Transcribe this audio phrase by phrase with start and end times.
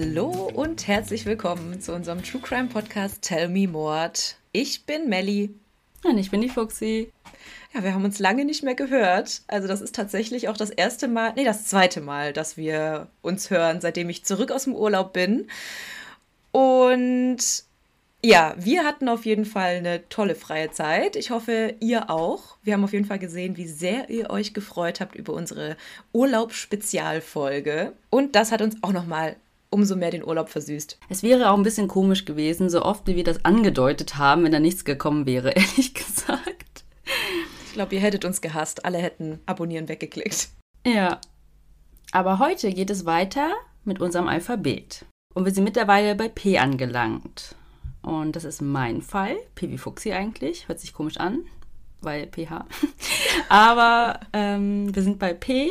[0.00, 4.36] Hallo und herzlich willkommen zu unserem True Crime Podcast Tell Me Mord.
[4.52, 5.52] Ich bin Melli.
[6.04, 7.12] Und ich bin die Fuxi.
[7.74, 9.42] Ja, wir haben uns lange nicht mehr gehört.
[9.48, 13.50] Also das ist tatsächlich auch das erste Mal, nee, das zweite Mal, dass wir uns
[13.50, 15.48] hören, seitdem ich zurück aus dem Urlaub bin.
[16.52, 17.38] Und
[18.22, 21.16] ja, wir hatten auf jeden Fall eine tolle freie Zeit.
[21.16, 22.56] Ich hoffe, ihr auch.
[22.62, 25.76] Wir haben auf jeden Fall gesehen, wie sehr ihr euch gefreut habt über unsere
[26.12, 27.94] Urlaubsspezialfolge.
[28.10, 29.34] Und das hat uns auch nochmal
[29.70, 30.98] umso mehr den Urlaub versüßt.
[31.08, 34.52] Es wäre auch ein bisschen komisch gewesen, so oft wie wir das angedeutet haben, wenn
[34.52, 36.84] da nichts gekommen wäre, ehrlich gesagt.
[37.66, 38.84] Ich glaube, ihr hättet uns gehasst.
[38.84, 40.48] Alle hätten Abonnieren weggeklickt.
[40.86, 41.20] Ja.
[42.12, 43.52] Aber heute geht es weiter
[43.84, 45.04] mit unserem Alphabet.
[45.34, 47.54] Und wir sind mittlerweile bei P angelangt.
[48.02, 49.36] Und das ist mein Fall.
[49.54, 50.68] P wie Fuchsi eigentlich.
[50.68, 51.44] Hört sich komisch an,
[52.00, 52.66] weil PH.
[53.48, 55.70] Aber ähm, wir sind bei P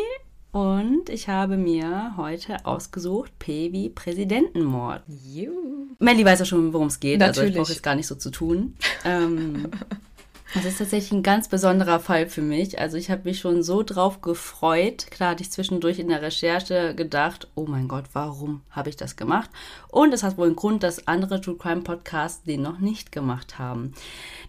[0.57, 5.03] und ich habe mir heute ausgesucht P wie Präsidentenmord.
[5.07, 5.85] Juhu.
[5.99, 7.19] Melly weiß ja schon, worum es geht.
[7.19, 7.37] Natürlich.
[7.37, 8.75] Also ich brauche jetzt gar nicht so zu tun.
[9.05, 9.67] Ähm,
[10.53, 12.79] das ist tatsächlich ein ganz besonderer Fall für mich.
[12.79, 15.07] Also ich habe mich schon so drauf gefreut.
[15.11, 19.17] Klar hatte ich zwischendurch in der Recherche gedacht, oh mein Gott, warum habe ich das
[19.17, 19.49] gemacht?
[19.89, 23.59] Und es hat wohl einen Grund, dass andere True Crime Podcasts den noch nicht gemacht
[23.59, 23.93] haben.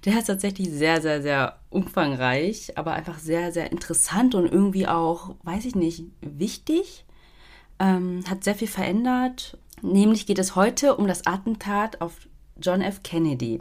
[0.04, 5.34] Der ist tatsächlich sehr, sehr, sehr umfangreich, aber einfach sehr, sehr interessant und irgendwie auch,
[5.42, 7.04] weiß ich nicht, wichtig.
[7.80, 9.58] Ähm, hat sehr viel verändert.
[9.82, 12.14] Nämlich geht es heute um das Attentat auf
[12.60, 13.02] John F.
[13.02, 13.60] Kennedy.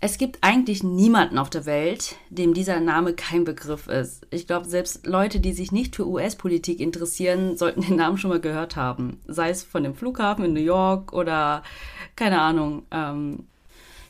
[0.00, 4.26] Es gibt eigentlich niemanden auf der Welt, dem dieser Name kein Begriff ist.
[4.30, 8.40] Ich glaube, selbst Leute, die sich nicht für US-Politik interessieren, sollten den Namen schon mal
[8.40, 9.20] gehört haben.
[9.26, 11.64] Sei es von dem Flughafen in New York oder
[12.14, 12.84] keine Ahnung.
[12.92, 13.46] Ähm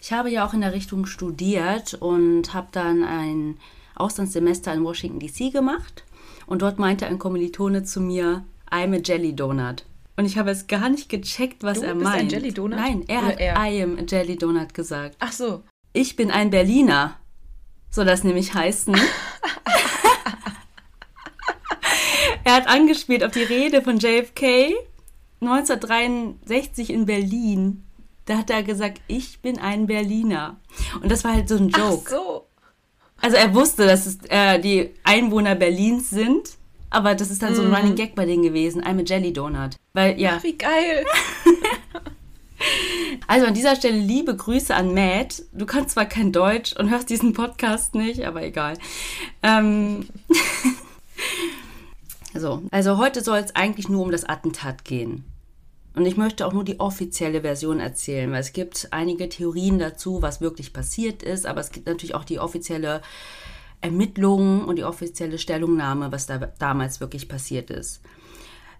[0.00, 3.56] ich habe ja auch in der Richtung studiert und habe dann ein
[3.96, 6.04] Auslandssemester in Washington DC gemacht.
[6.46, 9.84] Und dort meinte ein Kommilitone zu mir, I'm a Jelly Donut.
[10.16, 12.20] Und ich habe es gar nicht gecheckt, was Du er bist meint.
[12.20, 12.78] ein Jelly Donut?
[12.78, 13.54] Nein, er Oder hat er?
[13.56, 15.16] I am a Jelly Donut gesagt.
[15.20, 15.62] Ach so.
[15.92, 17.16] Ich bin ein Berliner.
[17.90, 18.94] Soll das nämlich heißen?
[22.44, 24.74] er hat angespielt auf die Rede von JFK
[25.40, 27.84] 1963 in Berlin.
[28.26, 30.60] Da hat er gesagt, ich bin ein Berliner.
[31.00, 32.02] Und das war halt so ein Joke.
[32.04, 32.44] Ach so.
[33.20, 36.56] Also er wusste, dass es äh, die Einwohner Berlins sind,
[36.90, 38.82] aber das ist dann so ein Running Gag bei denen gewesen.
[38.82, 39.76] I'm a Jelly Donut.
[39.92, 40.42] Weil, ja.
[40.42, 41.04] Wie geil.
[43.26, 45.42] Also an dieser Stelle liebe Grüße an Matt.
[45.52, 48.74] Du kannst zwar kein Deutsch und hörst diesen Podcast nicht, aber egal.
[49.42, 50.08] Ähm
[52.34, 55.24] so, also heute soll es eigentlich nur um das Attentat gehen.
[55.94, 60.22] Und ich möchte auch nur die offizielle Version erzählen, weil es gibt einige Theorien dazu,
[60.22, 63.02] was wirklich passiert ist, aber es gibt natürlich auch die offizielle
[63.80, 68.00] Ermittlung und die offizielle Stellungnahme, was da damals wirklich passiert ist.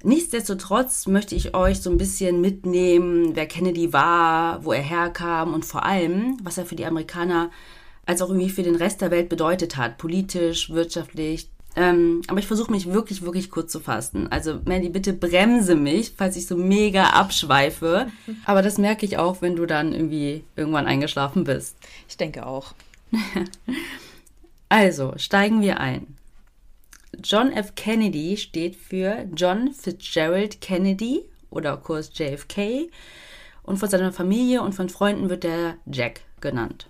[0.02, 5.64] Nichtsdestotrotz möchte ich euch so ein bisschen mitnehmen, wer Kennedy war, wo er herkam und
[5.64, 7.50] vor allem, was er für die Amerikaner
[8.06, 11.50] als auch irgendwie für den Rest der Welt bedeutet hat, politisch, wirtschaftlich.
[11.76, 14.26] Ähm, aber ich versuche mich wirklich, wirklich kurz zu fassen.
[14.32, 18.08] Also, Mandy, bitte bremse mich, falls ich so mega abschweife.
[18.46, 21.76] Aber das merke ich auch, wenn du dann irgendwie irgendwann eingeschlafen bist.
[22.08, 22.74] Ich denke auch.
[24.70, 26.17] Also, steigen wir ein.
[27.22, 27.74] John F.
[27.74, 32.90] Kennedy steht für John Fitzgerald Kennedy oder kurz JFK
[33.64, 36.88] und von seiner Familie und von Freunden wird er Jack genannt.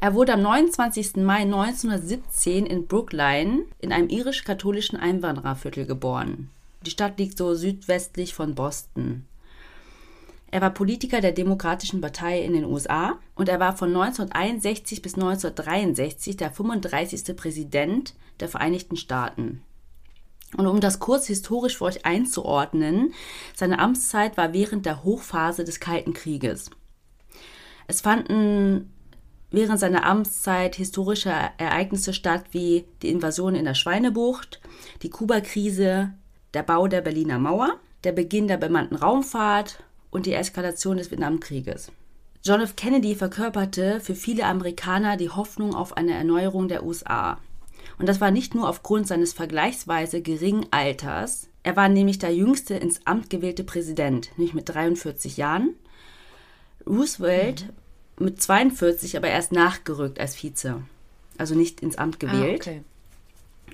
[0.00, 1.16] Er wurde am 29.
[1.16, 6.50] Mai 1917 in Brookline in einem irisch-katholischen Einwandererviertel geboren.
[6.84, 9.26] Die Stadt liegt so südwestlich von Boston.
[10.56, 15.12] Er war Politiker der Demokratischen Partei in den USA und er war von 1961 bis
[15.12, 17.36] 1963 der 35.
[17.36, 19.60] Präsident der Vereinigten Staaten.
[20.56, 23.12] Und um das kurz historisch für euch einzuordnen,
[23.54, 26.70] seine Amtszeit war während der Hochphase des Kalten Krieges.
[27.86, 28.90] Es fanden
[29.50, 34.62] während seiner Amtszeit historische Ereignisse statt wie die Invasion in der Schweinebucht,
[35.02, 36.14] die Kuba-Krise,
[36.54, 39.84] der Bau der Berliner Mauer, der Beginn der bemannten Raumfahrt
[40.16, 41.92] und die Eskalation des Vietnamkrieges.
[42.42, 42.74] John F.
[42.74, 47.38] Kennedy verkörperte für viele Amerikaner die Hoffnung auf eine Erneuerung der USA.
[47.98, 51.48] Und das war nicht nur aufgrund seines vergleichsweise geringen Alters.
[51.64, 55.74] Er war nämlich der jüngste ins Amt gewählte Präsident, nämlich mit 43 Jahren.
[56.86, 57.66] Roosevelt
[58.18, 60.80] mit 42 aber erst nachgerückt als Vize,
[61.36, 62.66] also nicht ins Amt gewählt.
[62.66, 62.82] Ah, okay.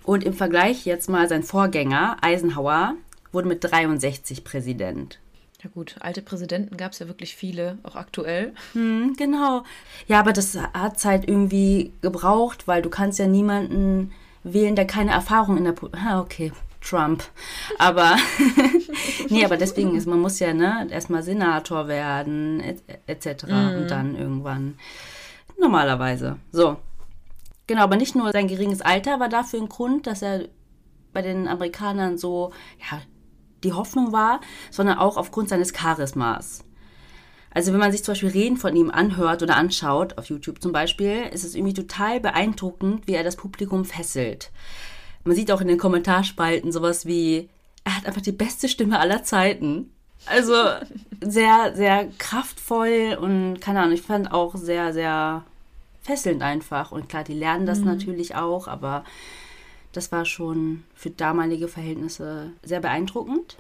[0.03, 2.97] Und im Vergleich jetzt mal sein Vorgänger Eisenhower
[3.31, 5.21] wurde mit 63 Präsident.
[5.63, 8.53] Ja gut, alte Präsidenten gab es ja wirklich viele, auch aktuell.
[8.73, 9.63] Hm, genau.
[10.09, 14.13] Ja, aber das hat halt irgendwie gebraucht, weil du kannst ja niemanden
[14.43, 15.73] wählen, der keine Erfahrung in der...
[15.73, 16.51] Po ah, okay.
[16.81, 17.23] Trump.
[17.79, 18.17] Aber
[19.29, 22.61] nee, aber deswegen ist, man muss ja ne, erstmal Senator werden,
[23.07, 23.45] etc.
[23.47, 23.83] Mm.
[23.83, 24.75] Und dann irgendwann
[25.61, 26.39] normalerweise.
[26.51, 26.77] So.
[27.69, 30.49] Genau, aber nicht nur sein geringes Alter war dafür ein Grund, dass er
[31.13, 32.53] bei den Amerikanern so,
[32.91, 33.01] ja,
[33.65, 36.65] die Hoffnung war, sondern auch aufgrund seines Charismas.
[37.55, 40.73] Also wenn man sich zum Beispiel Reden von ihm anhört oder anschaut, auf YouTube zum
[40.73, 44.51] Beispiel, ist es irgendwie total beeindruckend, wie er das Publikum fesselt.
[45.25, 47.49] Man sieht auch in den Kommentarspalten sowas wie,
[47.85, 49.93] er hat einfach die beste Stimme aller Zeiten.
[50.27, 50.55] Also
[51.21, 55.45] sehr, sehr kraftvoll und keine Ahnung, ich fand auch sehr, sehr
[56.03, 56.91] fesselnd einfach.
[56.91, 57.87] Und klar, die lernen das mhm.
[57.87, 59.05] natürlich auch, aber
[59.93, 63.57] das war schon für damalige Verhältnisse sehr beeindruckend.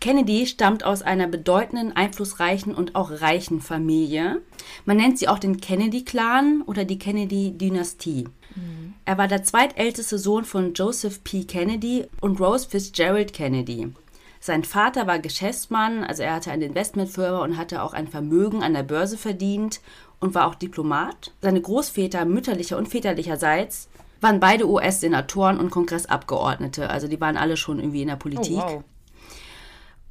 [0.00, 4.42] Kennedy stammt aus einer bedeutenden, einflussreichen und auch reichen Familie.
[4.84, 8.28] Man nennt sie auch den Kennedy-Clan oder die Kennedy-Dynastie.
[8.54, 8.94] Mhm.
[9.04, 11.44] Er war der zweitälteste Sohn von Joseph P.
[11.44, 13.92] Kennedy und Rose Fitzgerald Kennedy.
[14.38, 18.74] Sein Vater war Geschäftsmann, also er hatte eine Investmentfirma und hatte auch ein Vermögen an
[18.74, 19.80] der Börse verdient
[20.20, 21.32] und war auch Diplomat.
[21.40, 23.88] Seine Großväter mütterlicher und väterlicherseits
[24.26, 26.90] waren beide US-Senatoren und Kongressabgeordnete.
[26.90, 28.58] Also die waren alle schon irgendwie in der Politik.
[28.58, 28.84] Oh, wow.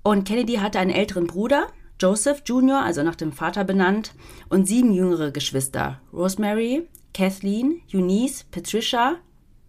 [0.03, 1.67] Und Kennedy hatte einen älteren Bruder,
[1.99, 4.13] Joseph Jr., also nach dem Vater benannt,
[4.47, 5.99] und sieben jüngere Geschwister.
[6.13, 9.15] Rosemary, Kathleen, Eunice, Patricia,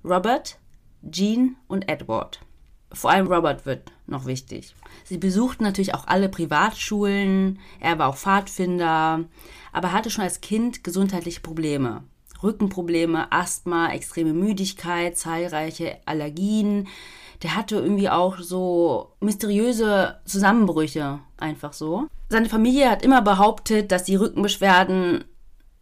[0.05, 0.61] Robert,
[1.11, 2.39] Jean und Edward.
[2.93, 4.77] Vor allem Robert wird noch wichtig.
[5.03, 9.25] Sie besuchten natürlich auch alle Privatschulen, er war auch Pfadfinder,
[9.73, 12.05] aber hatte schon als Kind gesundheitliche Probleme.
[12.47, 16.89] Rückenprobleme, Asthma, extreme Müdigkeit, zahlreiche Allergien.
[17.43, 22.07] Der hatte irgendwie auch so mysteriöse Zusammenbrüche, einfach so.
[22.31, 25.25] Seine Familie hat immer behauptet, dass die Rückenbeschwerden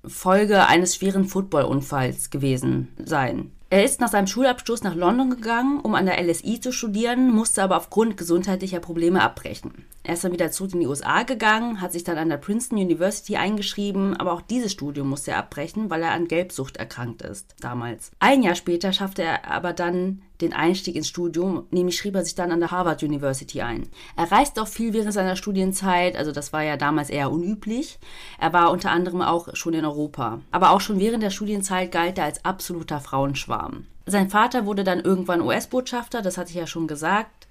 [0.05, 3.53] Folge eines schweren Footballunfalls gewesen seien.
[3.71, 7.63] Er ist nach seinem Schulabschluss nach London gegangen, um an der LSI zu studieren, musste
[7.63, 9.87] aber aufgrund gesundheitlicher Probleme abbrechen.
[10.07, 12.77] Er ist dann wieder zurück in die USA gegangen, hat sich dann an der Princeton
[12.77, 17.55] University eingeschrieben, aber auch dieses Studium musste er abbrechen, weil er an Gelbsucht erkrankt ist,
[17.61, 18.11] damals.
[18.19, 22.35] Ein Jahr später schaffte er aber dann den Einstieg ins Studium, nämlich schrieb er sich
[22.35, 23.89] dann an der Harvard University ein.
[24.15, 27.99] Er reiste auch viel während seiner Studienzeit, also das war ja damals eher unüblich.
[28.39, 30.43] Er war unter anderem auch schon in Europa.
[30.51, 33.87] Aber auch schon während der Studienzeit galt er als absoluter Frauenschwarm.
[34.05, 37.44] Sein Vater wurde dann irgendwann US-Botschafter, das hatte ich ja schon gesagt.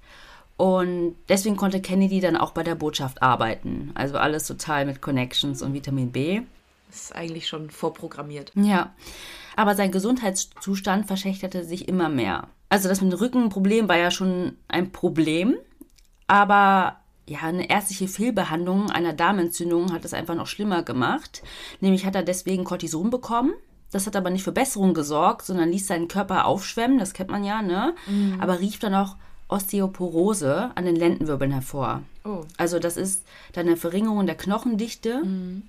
[0.56, 3.90] Und deswegen konnte Kennedy dann auch bei der Botschaft arbeiten.
[3.94, 6.42] Also alles total mit Connections und Vitamin B.
[6.88, 8.52] Das ist eigentlich schon vorprogrammiert.
[8.54, 8.94] Ja.
[9.56, 12.48] Aber sein Gesundheitszustand verschlechterte sich immer mehr.
[12.68, 15.56] Also das mit dem Rückenproblem war ja schon ein Problem,
[16.26, 16.96] aber
[17.26, 21.42] ja, eine ärztliche Fehlbehandlung einer Darmentzündung hat es einfach noch schlimmer gemacht.
[21.80, 23.54] Nämlich hat er deswegen Cortison bekommen.
[23.90, 27.44] Das hat aber nicht für Besserung gesorgt, sondern ließ seinen Körper aufschwemmen, das kennt man
[27.44, 27.94] ja, ne?
[28.06, 28.40] Mhm.
[28.40, 29.16] Aber rief dann auch
[29.48, 32.02] Osteoporose an den Lendenwirbeln hervor.
[32.24, 32.44] Oh.
[32.56, 35.62] Also das ist dann eine Verringerung der Knochendichte mhm.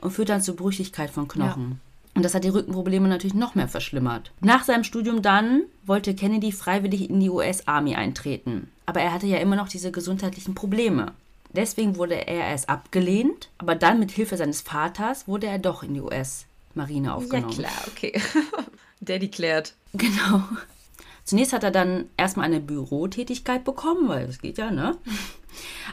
[0.00, 1.70] und führt dann zur Brüchigkeit von Knochen.
[1.70, 1.76] Ja.
[2.14, 4.32] Und das hat die Rückenprobleme natürlich noch mehr verschlimmert.
[4.40, 8.70] Nach seinem Studium dann wollte Kennedy freiwillig in die US Army eintreten.
[8.84, 11.12] Aber er hatte ja immer noch diese gesundheitlichen Probleme.
[11.54, 15.94] Deswegen wurde er erst abgelehnt, aber dann mit Hilfe seines Vaters wurde er doch in
[15.94, 17.52] die US Marine aufgenommen.
[17.52, 18.20] Ja klar, okay.
[19.00, 19.74] Daddy klärt.
[19.92, 20.42] Genau.
[21.24, 24.96] Zunächst hat er dann erstmal eine Bürotätigkeit bekommen, weil das geht ja, ne?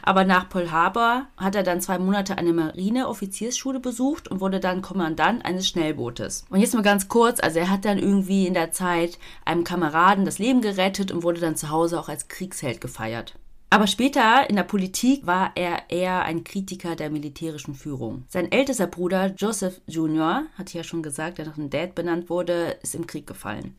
[0.02, 4.82] Aber nach Pearl Harbor hat er dann zwei Monate eine Marineoffiziersschule besucht und wurde dann
[4.82, 6.46] Kommandant eines Schnellbootes.
[6.48, 10.24] Und jetzt mal ganz kurz, also er hat dann irgendwie in der Zeit einem Kameraden
[10.24, 13.34] das Leben gerettet und wurde dann zu Hause auch als Kriegsheld gefeiert.
[13.72, 18.24] Aber später in der Politik war er eher ein Kritiker der militärischen Führung.
[18.28, 22.30] Sein ältester Bruder Joseph Jr., hatte ich ja schon gesagt, der nach einem Dad benannt
[22.30, 23.76] wurde, ist im Krieg gefallen.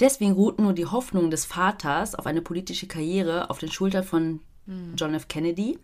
[0.00, 4.40] Deswegen ruhten nur die Hoffnungen des Vaters auf eine politische Karriere auf den Schultern von.
[4.96, 5.28] John F.
[5.28, 5.78] Kennedy.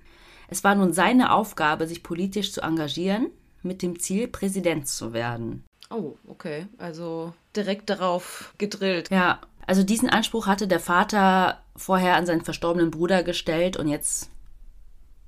[0.48, 3.30] Es war nun seine Aufgabe, sich politisch zu engagieren,
[3.62, 5.64] mit dem Ziel, Präsident zu werden.
[5.88, 6.66] Oh, okay.
[6.78, 9.08] Also direkt darauf gedrillt.
[9.10, 14.30] Ja, also diesen Anspruch hatte der Vater vorher an seinen verstorbenen Bruder gestellt und jetzt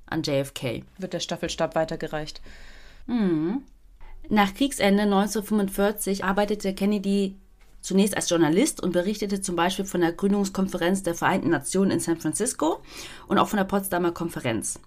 [0.05, 0.83] an JFK.
[0.97, 2.41] Wird der Staffelstab weitergereicht.
[3.07, 3.63] Mhm.
[4.29, 7.37] Nach Kriegsende 1945 arbeitete Kennedy
[7.85, 12.17] zunächst als Journalist und berichtete zum Beispiel von der Gründungskonferenz der Vereinten Nationen in San
[12.17, 12.81] Francisco
[13.27, 14.79] und auch von der Potsdamer Konferenz.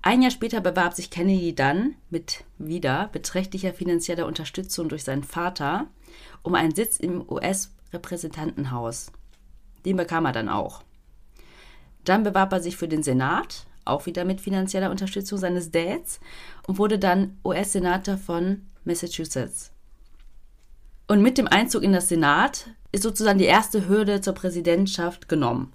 [0.00, 5.88] Ein Jahr später bewarb sich Kennedy dann mit wieder beträchtlicher finanzieller Unterstützung durch seinen Vater
[6.42, 9.12] um einen Sitz im US-Repräsentantenhaus.
[9.84, 10.82] Den bekam er dann auch.
[12.04, 16.18] Dann bewarb er sich für den Senat, auch wieder mit finanzieller Unterstützung seines Dads,
[16.66, 19.71] und wurde dann US-Senator von Massachusetts.
[21.12, 25.70] Und mit dem Einzug in das Senat ist sozusagen die erste Hürde zur Präsidentschaft genommen.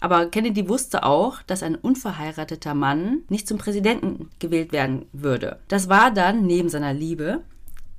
[0.00, 5.60] Aber Kennedy wusste auch, dass ein unverheirateter Mann nicht zum Präsidenten gewählt werden würde.
[5.68, 7.42] Das war dann, neben seiner Liebe,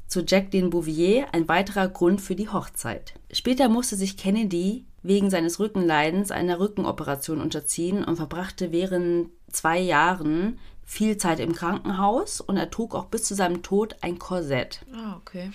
[0.08, 3.14] zu Jacqueline Bouvier ein weiterer Grund für die Hochzeit.
[3.32, 10.60] Später musste sich Kennedy wegen seines Rückenleidens einer Rückenoperation unterziehen und verbrachte während zwei Jahren
[10.84, 14.82] viel Zeit im Krankenhaus und er trug auch bis zu seinem Tod ein Korsett.
[14.94, 15.52] Ah, okay.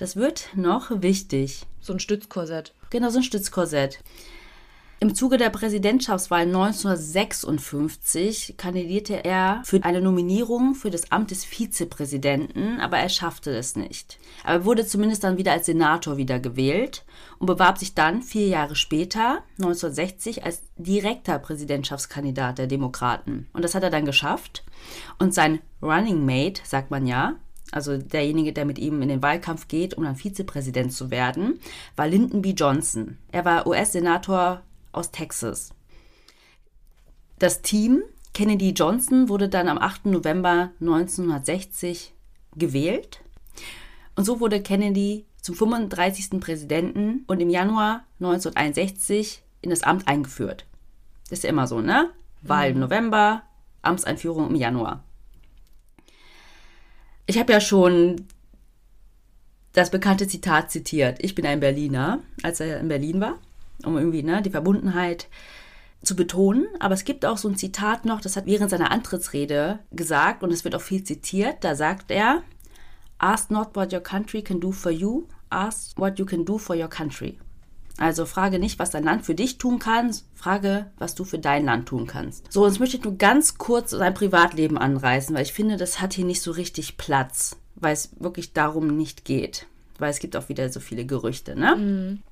[0.00, 1.66] Das wird noch wichtig.
[1.78, 2.72] So ein Stützkorsett.
[2.88, 4.02] Genau, so ein Stützkorsett.
[4.98, 12.80] Im Zuge der Präsidentschaftswahl 1956 kandidierte er für eine Nominierung für das Amt des Vizepräsidenten,
[12.80, 14.18] aber er schaffte es nicht.
[14.42, 17.04] Aber er wurde zumindest dann wieder als Senator wiedergewählt
[17.38, 23.48] und bewarb sich dann vier Jahre später, 1960, als direkter Präsidentschaftskandidat der Demokraten.
[23.52, 24.64] Und das hat er dann geschafft.
[25.18, 27.36] Und sein Running Mate, sagt man ja,
[27.72, 31.60] also derjenige, der mit ihm in den Wahlkampf geht, um dann Vizepräsident zu werden,
[31.96, 32.50] war Lyndon B.
[32.50, 33.18] Johnson.
[33.32, 34.62] Er war US-Senator
[34.92, 35.70] aus Texas.
[37.38, 40.06] Das Team Kennedy Johnson wurde dann am 8.
[40.06, 42.12] November 1960
[42.56, 43.20] gewählt.
[44.16, 46.40] Und so wurde Kennedy zum 35.
[46.40, 50.66] Präsidenten und im Januar 1961 in das Amt eingeführt.
[51.24, 52.10] Das ist ja immer so, ne?
[52.42, 52.80] Wahl im mhm.
[52.80, 53.42] November,
[53.82, 55.02] Amtseinführung im Januar.
[57.26, 58.26] Ich habe ja schon
[59.72, 61.18] das bekannte Zitat zitiert.
[61.20, 63.38] Ich bin ein Berliner, als er in Berlin war
[63.84, 65.28] um irgendwie ne, die Verbundenheit
[66.02, 66.66] zu betonen.
[66.78, 70.52] Aber es gibt auch so ein Zitat noch, das hat während seiner Antrittsrede gesagt und
[70.52, 71.58] es wird auch viel zitiert.
[71.62, 72.42] Da sagt er,
[73.18, 76.74] Ask not what your country can do for you, ask what you can do for
[76.74, 77.38] your country.
[77.98, 81.64] Also frage nicht, was dein Land für dich tun kann, frage, was du für dein
[81.64, 82.50] Land tun kannst.
[82.50, 86.14] So, jetzt möchte ich nur ganz kurz sein Privatleben anreißen, weil ich finde, das hat
[86.14, 89.66] hier nicht so richtig Platz, weil es wirklich darum nicht geht.
[89.98, 91.76] Weil es gibt auch wieder so viele Gerüchte, ne?
[91.76, 92.22] Mhm.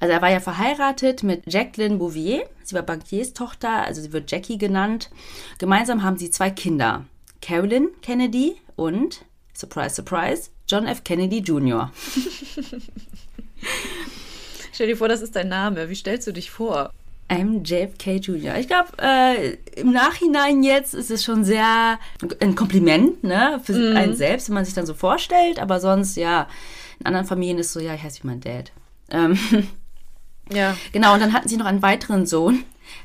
[0.00, 2.48] Also er war ja verheiratet mit Jacqueline Bouvier.
[2.62, 5.10] Sie war Bankiers Tochter, also sie wird Jackie genannt.
[5.58, 7.04] Gemeinsam haben sie zwei Kinder.
[7.42, 11.02] Carolyn Kennedy und, surprise, surprise, John F.
[11.02, 11.90] Kennedy Jr.
[14.78, 15.88] Stell dir vor, das ist dein Name.
[15.88, 16.92] Wie stellst du dich vor?
[17.28, 18.58] I'm JFK Jr.
[18.58, 21.98] Ich glaube, äh, im Nachhinein jetzt ist es schon sehr
[22.38, 23.96] ein Kompliment, ne, für mm.
[23.96, 25.58] einen selbst, wenn man sich dann so vorstellt.
[25.58, 26.46] Aber sonst, ja,
[27.00, 28.70] in anderen Familien ist so, ja, ich heiße wie mein Dad.
[29.10, 29.36] Ähm,
[30.52, 30.76] Ja.
[30.92, 32.62] Genau, und dann hatten sie noch einen weiteren Sohn,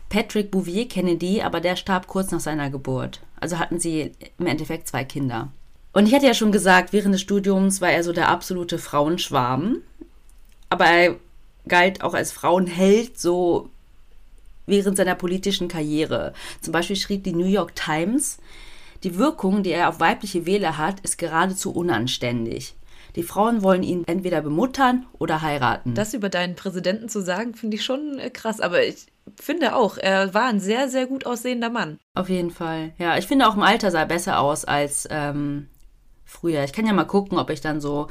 [0.10, 3.20] Patrick Bouvier Kennedy, aber der starb kurz nach seiner Geburt.
[3.40, 5.52] Also hatten sie im Endeffekt zwei Kinder.
[5.92, 9.78] Und ich hatte ja schon gesagt, während des Studiums war er so der absolute Frauenschwarm.
[10.70, 11.16] Aber er
[11.68, 13.70] galt auch als Frauenheld so
[14.66, 16.34] während seiner politischen Karriere.
[16.62, 18.38] Zum Beispiel schrieb die New York Times,
[19.04, 22.76] die Wirkung, die er auf weibliche Wähler hat, ist geradezu unanständig.
[23.16, 25.94] Die Frauen wollen ihn entweder bemuttern oder heiraten.
[25.94, 28.60] Das über deinen Präsidenten zu sagen, finde ich schon äh, krass.
[28.60, 29.06] Aber ich
[29.40, 32.00] finde auch, er war ein sehr, sehr gut aussehender Mann.
[32.16, 32.94] Auf jeden Fall.
[32.98, 35.68] Ja, ich finde auch im Alter sah er besser aus als ähm,
[36.26, 36.64] früher.
[36.64, 38.08] Ich kann ja mal gucken, ob ich dann so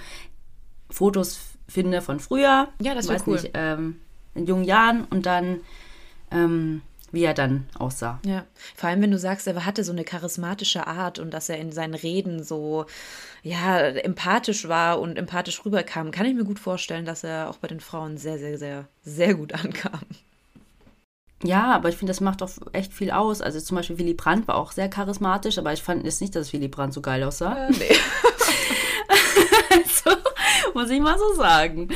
[0.88, 2.68] Fotos finde von früher.
[2.80, 3.34] Ja, das wäre cool.
[3.34, 4.00] Nicht, ähm,
[4.34, 5.60] in jungen Jahren und dann
[6.30, 8.18] ähm, wie er dann aussah.
[8.24, 11.58] Ja, vor allem wenn du sagst, er hatte so eine charismatische Art und dass er
[11.58, 12.86] in seinen Reden so
[13.42, 17.68] ja empathisch war und empathisch rüberkam, kann ich mir gut vorstellen, dass er auch bei
[17.68, 20.00] den Frauen sehr, sehr, sehr, sehr gut ankam.
[21.44, 23.42] Ja, aber ich finde, das macht doch echt viel aus.
[23.42, 26.52] Also zum Beispiel Willy Brandt war auch sehr charismatisch, aber ich fand jetzt nicht, dass
[26.52, 27.66] Willy Brandt so geil aussah.
[27.66, 27.96] Äh, nee.
[30.74, 31.88] muss ich mal so sagen.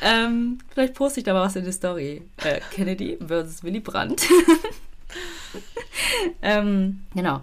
[0.00, 2.22] Ähm, vielleicht poste ich da mal was in die Story.
[2.42, 4.22] Äh, Kennedy versus Willy Brandt.
[6.42, 7.40] ähm, genau.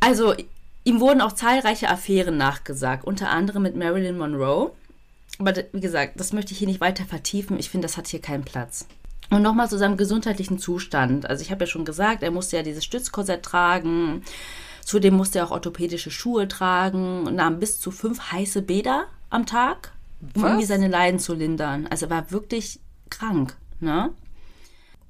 [0.00, 0.34] Also,
[0.84, 4.72] ihm wurden auch zahlreiche Affären nachgesagt, unter anderem mit Marilyn Monroe.
[5.38, 7.58] Aber wie gesagt, das möchte ich hier nicht weiter vertiefen.
[7.58, 8.86] Ich finde, das hat hier keinen Platz.
[9.30, 11.28] Und nochmal zu seinem gesundheitlichen Zustand.
[11.28, 14.22] Also ich habe ja schon gesagt, er musste ja dieses Stützkorsett tragen.
[14.84, 19.46] Zudem musste er auch orthopädische Schuhe tragen und nahm bis zu fünf heiße Bäder am
[19.46, 19.92] Tag
[20.36, 21.86] um irgendwie seine Leiden zu lindern.
[21.88, 24.10] Also er war wirklich krank, ne?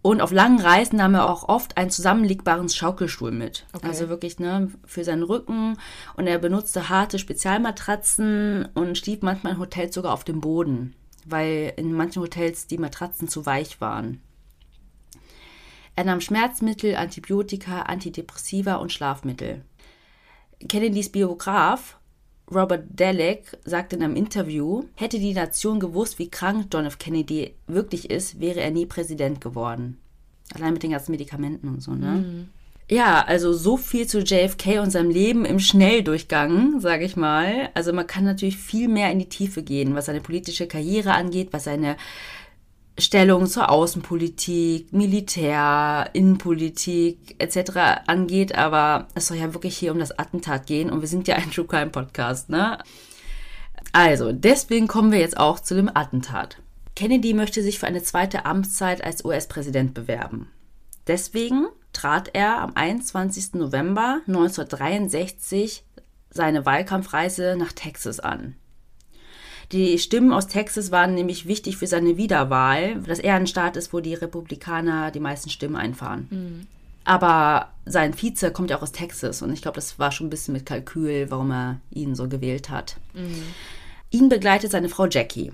[0.00, 3.66] Und auf langen Reisen nahm er auch oft einen zusammenlegbaren Schaukelstuhl mit.
[3.72, 3.86] Okay.
[3.86, 5.78] Also wirklich, ne, für seinen Rücken.
[6.16, 11.72] Und er benutzte harte Spezialmatratzen und schlief manchmal in Hotels sogar auf dem Boden, weil
[11.76, 14.20] in manchen Hotels die Matratzen zu weich waren.
[15.94, 19.62] Er nahm Schmerzmittel, Antibiotika, Antidepressiva und Schlafmittel.
[20.68, 21.96] Kennedys Biograf
[22.54, 26.98] Robert Dallek sagt in einem Interview, hätte die Nation gewusst, wie krank John F.
[26.98, 29.98] Kennedy wirklich ist, wäre er nie Präsident geworden.
[30.54, 32.06] Allein mit den ganzen Medikamenten und so, ne?
[32.06, 32.48] Mhm.
[32.90, 37.70] Ja, also so viel zu JFK und seinem Leben im Schnelldurchgang, sage ich mal.
[37.72, 41.48] Also man kann natürlich viel mehr in die Tiefe gehen, was seine politische Karriere angeht,
[41.52, 41.96] was seine
[42.98, 48.02] Stellung zur Außenpolitik, Militär, Innenpolitik etc.
[48.06, 51.36] angeht, aber es soll ja wirklich hier um das Attentat gehen und wir sind ja
[51.36, 52.78] ein True Crime Podcast, ne?
[53.92, 56.58] Also, deswegen kommen wir jetzt auch zu dem Attentat.
[56.94, 60.48] Kennedy möchte sich für eine zweite Amtszeit als US-Präsident bewerben.
[61.06, 63.54] Deswegen trat er am 21.
[63.54, 65.84] November 1963
[66.30, 68.54] seine Wahlkampfreise nach Texas an.
[69.72, 73.92] Die Stimmen aus Texas waren nämlich wichtig für seine Wiederwahl, dass er ein Staat ist,
[73.92, 76.28] wo die Republikaner die meisten Stimmen einfahren.
[76.30, 76.66] Mhm.
[77.04, 80.30] Aber sein Vize kommt ja auch aus Texas und ich glaube, das war schon ein
[80.30, 82.96] bisschen mit Kalkül, warum er ihn so gewählt hat.
[83.14, 83.42] Mhm.
[84.10, 85.52] Ihn begleitet seine Frau Jackie.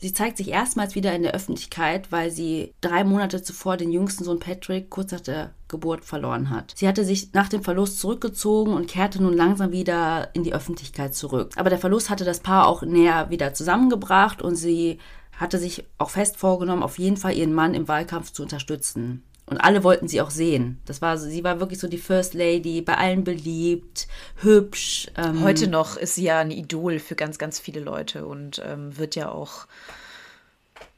[0.00, 4.24] Sie zeigt sich erstmals wieder in der Öffentlichkeit, weil sie drei Monate zuvor den jüngsten
[4.24, 6.72] Sohn Patrick kurz nach der Geburt verloren hat.
[6.76, 11.14] Sie hatte sich nach dem Verlust zurückgezogen und kehrte nun langsam wieder in die Öffentlichkeit
[11.14, 11.52] zurück.
[11.56, 14.98] Aber der Verlust hatte das Paar auch näher wieder zusammengebracht und sie
[15.36, 19.22] hatte sich auch fest vorgenommen, auf jeden Fall ihren Mann im Wahlkampf zu unterstützen.
[19.48, 20.78] Und alle wollten sie auch sehen.
[20.84, 24.06] Das war, sie war wirklich so die First Lady, bei allen beliebt,
[24.42, 25.08] hübsch.
[25.16, 28.96] Ähm Heute noch ist sie ja ein Idol für ganz, ganz viele Leute und ähm,
[28.98, 29.66] wird ja auch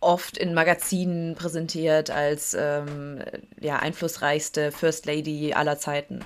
[0.00, 3.20] oft in Magazinen präsentiert als ähm,
[3.60, 6.24] ja, einflussreichste First Lady aller Zeiten.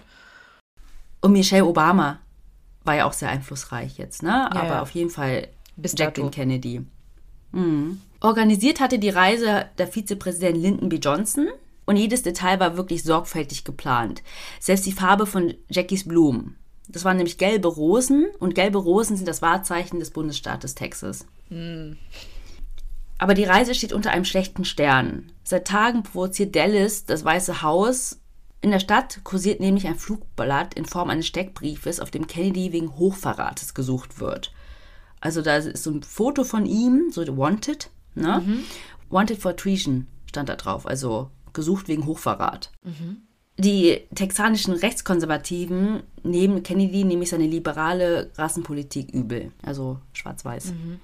[1.21, 2.21] Und Michelle Obama
[2.85, 4.31] war ja auch sehr einflussreich jetzt, ne?
[4.31, 4.83] Ja, Aber ja.
[4.83, 6.87] auf jeden Fall Bis Jacqueline Kennedy.
[7.53, 8.01] Mhm.
[8.21, 10.97] Organisiert hatte die Reise der Vizepräsident Lyndon B.
[10.97, 11.49] Johnson
[11.87, 14.23] und jedes Detail war wirklich sorgfältig geplant.
[14.61, 16.57] Selbst die Farbe von Jackies Blumen.
[16.89, 21.27] Das waren nämlich gelbe Rosen und gelbe Rosen sind das Wahrzeichen des Bundesstaates Texas.
[21.49, 21.97] Mhm.
[23.19, 25.33] Aber die Reise steht unter einem schlechten Stern.
[25.45, 28.19] Seit Tagen provoziert Dallas das Weiße Haus.
[28.61, 32.97] In der Stadt kursiert nämlich ein Flugblatt in Form eines Steckbriefes, auf dem Kennedy wegen
[32.97, 34.53] Hochverrates gesucht wird.
[35.21, 38.43] Also da ist so ein Foto von ihm, so Wanted, ne?
[38.45, 38.65] Mhm.
[39.11, 42.71] Wanted for Treason stand da drauf, also gesucht wegen Hochverrat.
[42.83, 43.23] Mhm.
[43.57, 50.73] Die texanischen Rechtskonservativen nehmen Kennedy nämlich seine liberale Rassenpolitik übel, also schwarz-weiß.
[50.73, 51.01] Mhm.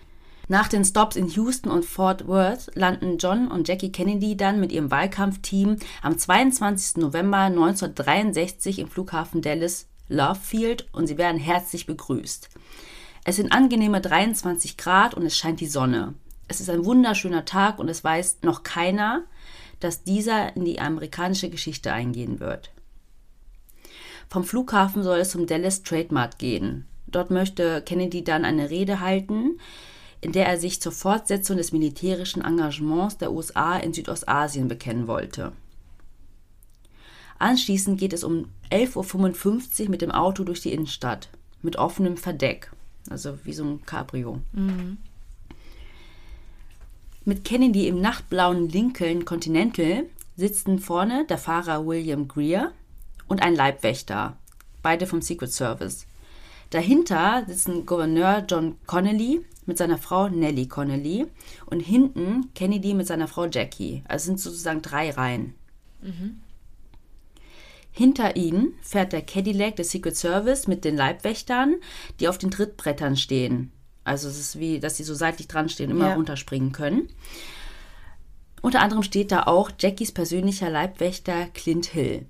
[0.48, 4.72] Nach den Stops in Houston und Fort Worth landen John und Jackie Kennedy dann mit
[4.72, 6.96] ihrem Wahlkampfteam am 22.
[6.96, 12.48] November 1963 im Flughafen Dallas Love Field und sie werden herzlich begrüßt.
[13.22, 16.14] Es sind angenehme 23 Grad und es scheint die Sonne.
[16.48, 19.22] Es ist ein wunderschöner Tag und es weiß noch keiner,
[19.80, 22.70] dass dieser in die amerikanische Geschichte eingehen wird.
[24.28, 26.86] Vom Flughafen soll es zum Dallas Trade Mart gehen.
[27.08, 29.58] Dort möchte Kennedy dann eine Rede halten,
[30.20, 35.52] in der er sich zur Fortsetzung des militärischen Engagements der USA in Südostasien bekennen wollte.
[37.38, 41.30] Anschließend geht es um 11.55 Uhr mit dem Auto durch die Innenstadt,
[41.62, 42.70] mit offenem Verdeck,
[43.08, 44.40] also wie so ein Cabrio.
[44.52, 44.98] Mhm.
[47.24, 50.04] Mit Kennedy im nachtblauen Lincoln Continental
[50.36, 52.72] sitzen vorne der Fahrer William Greer
[53.28, 54.38] und ein Leibwächter,
[54.82, 56.06] beide vom Secret Service.
[56.70, 61.26] Dahinter sitzen Gouverneur John Connolly mit seiner Frau Nellie Connolly
[61.66, 64.02] und hinten Kennedy mit seiner Frau Jackie.
[64.08, 65.54] Also sind sozusagen drei Reihen.
[66.00, 66.40] Mhm.
[67.92, 71.76] Hinter ihnen fährt der Cadillac des Secret Service mit den Leibwächtern,
[72.18, 73.72] die auf den Trittbrettern stehen.
[74.04, 76.14] Also es ist wie, dass sie so seitlich dran stehen, immer ja.
[76.14, 77.08] runterspringen können.
[78.62, 82.26] Unter anderem steht da auch Jackies persönlicher Leibwächter Clint Hill.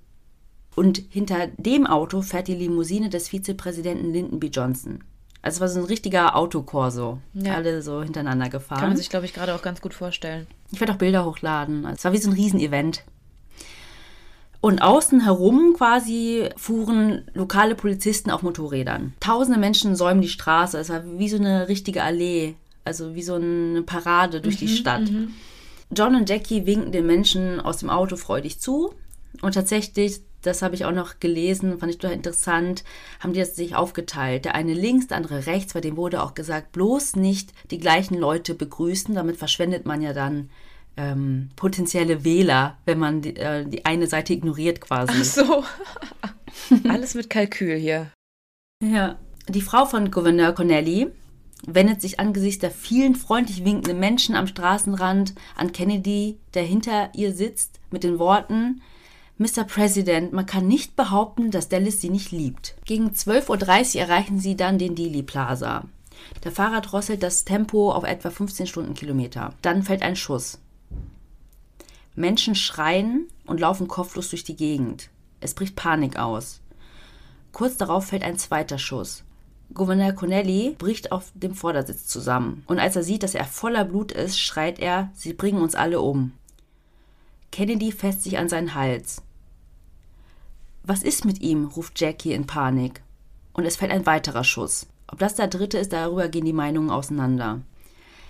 [0.77, 4.47] Und hinter dem Auto fährt die Limousine des Vizepräsidenten Lyndon B.
[4.47, 5.03] Johnson.
[5.43, 7.19] Also es war so ein richtiger Autokorso.
[7.35, 7.55] Ja.
[7.55, 8.81] Alle so hintereinander gefahren.
[8.81, 10.47] Kann man sich, glaube ich, gerade auch ganz gut vorstellen.
[10.71, 11.87] Ich werde auch Bilder hochladen.
[11.87, 13.05] Es war wie so ein Riesenevent.
[14.61, 19.15] Und außen herum quasi fuhren lokale Polizisten auf Motorrädern.
[19.21, 20.79] Tausende Menschen säumen die Straße.
[20.79, 22.55] Es war wie so eine richtige Allee.
[22.85, 25.11] Also wie so eine Parade durch mhm, die Stadt.
[25.11, 25.35] Mhm.
[25.91, 28.93] John und Jackie winken den Menschen aus dem Auto freudig zu.
[29.41, 32.85] Und tatsächlich das habe ich auch noch gelesen, fand ich total interessant,
[33.21, 34.45] haben die das sich aufgeteilt.
[34.47, 38.17] Der eine links, der andere rechts, bei dem wurde auch gesagt, bloß nicht die gleichen
[38.17, 40.51] Leute begrüßen, damit verschwendet man ja dann
[41.01, 45.13] ähm, potenzielle Wähler, wenn man die, äh, die eine Seite ignoriert quasi.
[45.17, 45.65] Ach so.
[46.89, 48.11] Alles mit Kalkül hier.
[48.85, 49.17] Ja.
[49.49, 51.09] Die Frau von Gouverneur Connelly
[51.67, 57.35] wendet sich angesichts der vielen freundlich winkenden Menschen am Straßenrand an Kennedy, der hinter ihr
[57.35, 58.83] sitzt, mit den Worten,
[59.39, 59.65] Mr.
[59.65, 62.75] President, man kann nicht behaupten, dass Dallas sie nicht liebt.
[62.85, 65.85] Gegen 12.30 Uhr erreichen sie dann den Dealey Plaza.
[66.45, 69.55] Der Fahrer drosselt das Tempo auf etwa 15 Stundenkilometer.
[69.63, 70.59] Dann fällt ein Schuss.
[72.15, 75.11] Menschen schreien und laufen kopflos durch die Gegend.
[75.41, 76.61] Es bricht Panik aus.
[77.53, 79.25] Kurz darauf fällt ein zweiter Schuss.
[79.73, 82.65] Gouverneur Connelly bricht auf dem Vordersitz zusammen.
[82.67, 86.01] Und als er sieht, dass er voller Blut ist, schreit er, sie bringen uns alle
[86.01, 86.33] um.
[87.53, 89.23] Kennedy fässt sich an seinen Hals.
[90.83, 91.67] Was ist mit ihm?
[91.67, 93.03] ruft Jackie in Panik.
[93.53, 94.87] Und es fällt ein weiterer Schuss.
[95.07, 97.61] Ob das der dritte ist, darüber gehen die Meinungen auseinander.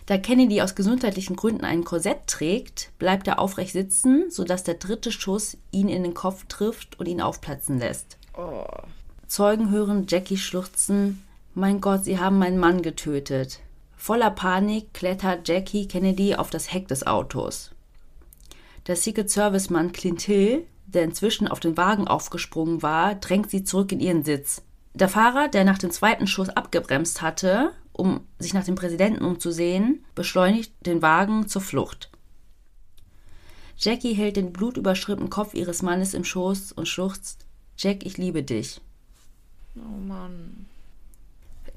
[0.06, 5.12] Da Kennedy aus gesundheitlichen Gründen ein Korsett trägt, bleibt er aufrecht sitzen, sodass der dritte
[5.12, 8.18] Schuss ihn in den Kopf trifft und ihn aufplatzen lässt.
[8.36, 8.64] Oh.
[9.26, 13.60] Zeugen hören Jackie schluchzen: Mein Gott, sie haben meinen Mann getötet.
[13.96, 17.70] Voller Panik klettert Jackie Kennedy auf das Heck des Autos.
[18.86, 23.62] Der Secret Service Mann Clint Hill, der inzwischen auf den Wagen aufgesprungen war, drängt sie
[23.62, 24.62] zurück in ihren Sitz.
[24.94, 30.05] Der Fahrer, der nach dem zweiten Schuss abgebremst hatte, um sich nach dem Präsidenten umzusehen,
[30.14, 32.11] beschleunigt den Wagen zur Flucht.
[33.76, 37.46] Jackie hält den blutüberschrittenen Kopf ihres Mannes im Schoß und schluchzt:
[37.79, 38.81] Jack, ich liebe dich.
[39.76, 40.66] Oh Mann.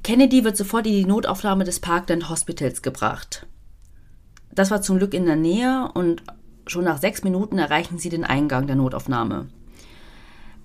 [0.03, 3.47] Kennedy wird sofort in die Notaufnahme des Parkland Hospitals gebracht.
[4.51, 6.23] Das war zum Glück in der Nähe und
[6.67, 9.47] schon nach sechs Minuten erreichen sie den Eingang der Notaufnahme.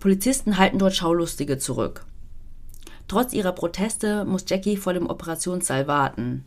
[0.01, 2.05] Polizisten halten dort Schaulustige zurück.
[3.09, 6.45] Trotz ihrer Proteste muss Jackie vor dem Operationssaal warten.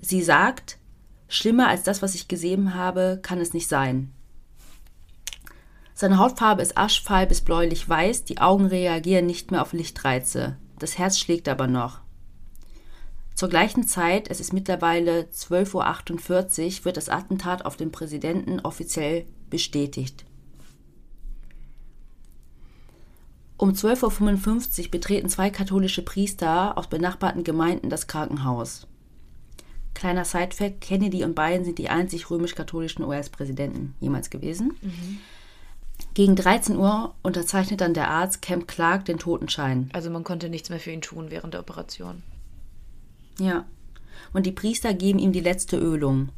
[0.00, 0.78] Sie sagt,
[1.28, 4.10] schlimmer als das, was ich gesehen habe, kann es nicht sein.
[5.92, 10.56] Seine Hautfarbe ist aschfahl bis bläulich-weiß, die Augen reagieren nicht mehr auf Lichtreize.
[10.78, 12.00] Das Herz schlägt aber noch.
[13.34, 19.26] Zur gleichen Zeit, es ist mittlerweile 12.48 Uhr, wird das Attentat auf den Präsidenten offiziell
[19.50, 20.24] bestätigt.
[23.64, 28.86] Um 12.55 Uhr betreten zwei katholische Priester aus benachbarten Gemeinden das Krankenhaus.
[29.94, 34.76] Kleiner Sidefact: Kennedy und Biden sind die einzig römisch-katholischen US-Präsidenten jemals gewesen.
[34.82, 35.18] Mhm.
[36.12, 39.88] Gegen 13 Uhr unterzeichnet dann der Arzt Camp Clark den Totenschein.
[39.94, 42.22] Also man konnte nichts mehr für ihn tun während der Operation.
[43.38, 43.64] Ja.
[44.34, 46.28] Und die Priester geben ihm die letzte Ölung.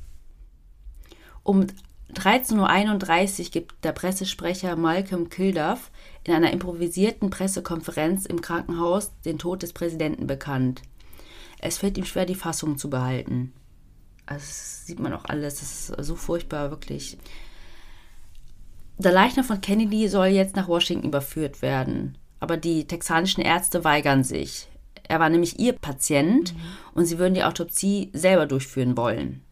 [1.43, 1.67] Um
[2.15, 5.91] 13.31 Uhr gibt der Pressesprecher Malcolm Kilduff
[6.25, 10.83] in einer improvisierten Pressekonferenz im Krankenhaus den Tod des Präsidenten bekannt.
[11.59, 13.53] Es fällt ihm schwer, die Fassung zu behalten.
[14.25, 17.19] Also das sieht man auch alles, das ist so furchtbar, wirklich.
[18.99, 24.25] Der Leichnam von Kennedy soll jetzt nach Washington überführt werden, aber die texanischen Ärzte weigern
[24.25, 24.69] sich.
[25.09, 26.61] Er war nämlich ihr Patient mhm.
[26.95, 29.43] und sie würden die Autopsie selber durchführen wollen.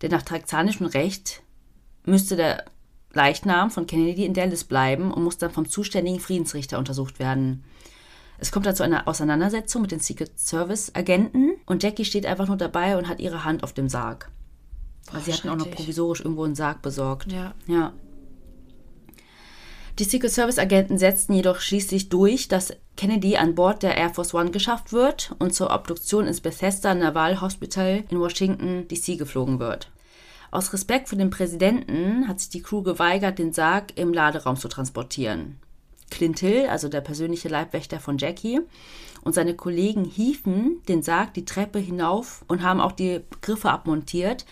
[0.00, 1.42] Denn nach texanischem Recht
[2.04, 2.64] müsste der
[3.12, 7.64] Leichnam von Kennedy in Dallas bleiben und muss dann vom zuständigen Friedensrichter untersucht werden.
[8.38, 12.48] Es kommt dann zu einer Auseinandersetzung mit den Secret Service Agenten und Jackie steht einfach
[12.48, 14.30] nur dabei und hat ihre Hand auf dem Sarg.
[15.06, 17.30] Boah, also sie hatten auch noch provisorisch irgendwo einen Sarg besorgt.
[17.30, 17.54] Ja.
[17.68, 17.92] ja.
[20.00, 24.34] Die Secret Service Agenten setzten jedoch schließlich durch, dass Kennedy an Bord der Air Force
[24.34, 29.91] One geschafft wird und zur Obduktion ins Bethesda Naval Hospital in Washington DC geflogen wird.
[30.52, 34.68] Aus Respekt vor dem Präsidenten hat sich die Crew geweigert, den Sarg im Laderaum zu
[34.68, 35.58] transportieren.
[36.10, 38.60] Clint Hill, also der persönliche Leibwächter von Jackie,
[39.22, 44.44] und seine Kollegen hiefen den Sarg die Treppe hinauf und haben auch die Griffe abmontiert,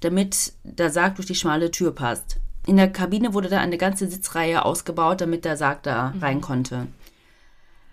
[0.00, 2.38] damit der Sarg durch die schmale Tür passt.
[2.66, 6.20] In der Kabine wurde dann eine ganze Sitzreihe ausgebaut, damit der Sarg da mhm.
[6.22, 6.86] rein konnte.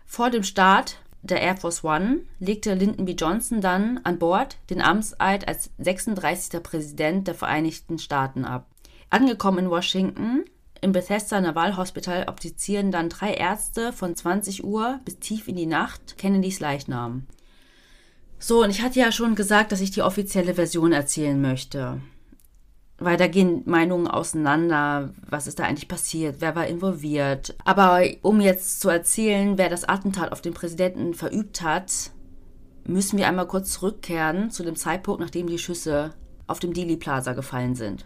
[0.05, 3.11] Vor dem Start der Air Force One legte Lyndon B.
[3.11, 6.63] Johnson dann an Bord den Amtseid als 36.
[6.63, 8.67] Präsident der Vereinigten Staaten ab.
[9.09, 10.45] Angekommen in Washington,
[10.81, 15.65] im Bethesda Naval Hospital obduzieren dann drei Ärzte von 20 Uhr bis tief in die
[15.65, 17.27] Nacht Kennedys Leichnam.
[18.37, 21.99] So, und ich hatte ja schon gesagt, dass ich die offizielle Version erzählen möchte
[22.99, 27.55] weil da gehen Meinungen auseinander, was ist da eigentlich passiert, wer war involviert.
[27.65, 32.11] Aber um jetzt zu erzählen, wer das Attentat auf den Präsidenten verübt hat,
[32.85, 36.13] müssen wir einmal kurz zurückkehren zu dem Zeitpunkt, nachdem die Schüsse
[36.47, 38.05] auf dem Dealey Plaza gefallen sind.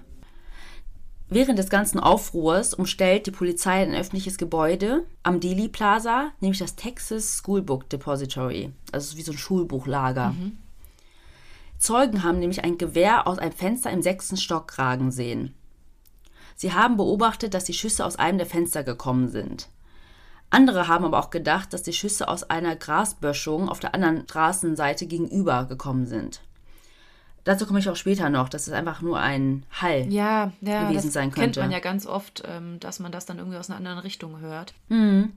[1.29, 6.75] Während des ganzen Aufruhrs umstellt die Polizei ein öffentliches Gebäude am Dealey Plaza, nämlich das
[6.75, 8.71] Texas Schoolbook Depository.
[8.91, 10.32] Also wie so ein Schulbuchlager.
[10.32, 10.58] Mhm.
[11.84, 15.54] Zeugen haben nämlich ein Gewehr aus einem Fenster im sechsten Stock ragen sehen.
[16.56, 19.67] Sie haben beobachtet, dass die Schüsse aus einem der Fenster gekommen sind.
[20.50, 25.08] Andere haben aber auch gedacht, dass die Schüsse aus einer Grasböschung auf der anderen Straßenseite
[25.08, 26.39] gegenüber gekommen sind.
[27.43, 31.12] Dazu komme ich auch später noch, dass es einfach nur ein Hall ja, ja, gewesen
[31.12, 31.60] sein könnte.
[31.60, 34.39] Kennt man ja ganz oft, ähm, dass man das dann irgendwie aus einer anderen Richtung
[34.39, 34.74] hört.
[34.88, 35.34] Mhm.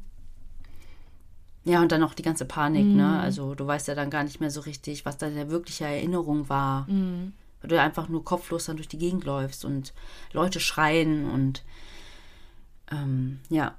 [1.66, 2.90] Ja, und dann noch die ganze Panik, ne?
[2.90, 2.96] mhm.
[2.96, 3.20] ne?
[3.20, 6.88] Also du weißt ja dann gar nicht mehr so richtig, was deine wirkliche Erinnerung war.
[6.88, 7.32] Mhm.
[7.60, 9.92] Weil du einfach nur kopflos dann durch die Gegend läufst und
[10.32, 11.64] Leute schreien und
[12.90, 13.74] ähm, ja.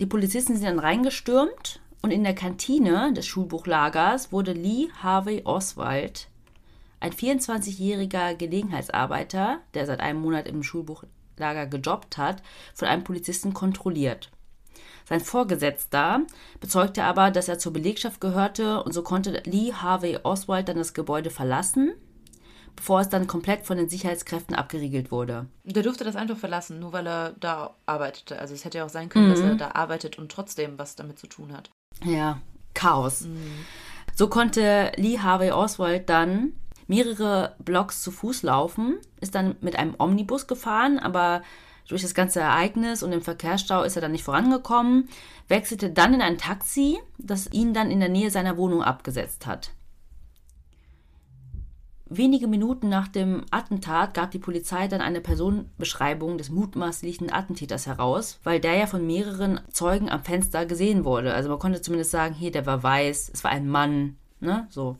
[0.00, 6.28] Die Polizisten sind dann reingestürmt und in der Kantine des Schulbuchlagers wurde Lee Harvey Oswald,
[7.00, 12.42] ein 24-jähriger Gelegenheitsarbeiter, der seit einem Monat im Schulbuchlager gejobbt hat,
[12.74, 14.30] von einem Polizisten kontrolliert.
[15.06, 16.22] Sein Vorgesetzter
[16.60, 20.94] bezeugte aber, dass er zur Belegschaft gehörte und so konnte Lee Harvey Oswald dann das
[20.94, 21.92] Gebäude verlassen,
[22.74, 25.46] bevor es dann komplett von den Sicherheitskräften abgeriegelt wurde.
[25.64, 28.38] Der durfte das einfach verlassen, nur weil er da arbeitete.
[28.38, 29.30] Also es hätte ja auch sein können, mhm.
[29.30, 31.70] dass er da arbeitet und trotzdem was damit zu tun hat.
[32.02, 32.40] Ja,
[32.74, 33.22] Chaos.
[33.22, 33.66] Mhm.
[34.14, 36.52] So konnte Lee Harvey Oswald dann
[36.86, 41.42] mehrere Blocks zu Fuß laufen, ist dann mit einem Omnibus gefahren, aber
[41.88, 45.08] durch das ganze Ereignis und den Verkehrsstau ist er dann nicht vorangekommen,
[45.48, 49.70] wechselte dann in ein Taxi, das ihn dann in der Nähe seiner Wohnung abgesetzt hat.
[52.06, 58.38] Wenige Minuten nach dem Attentat gab die Polizei dann eine Personenbeschreibung des mutmaßlichen Attentäters heraus,
[58.44, 61.34] weil der ja von mehreren Zeugen am Fenster gesehen wurde.
[61.34, 64.96] Also man konnte zumindest sagen, hier, der war weiß, es war ein Mann, ne, so.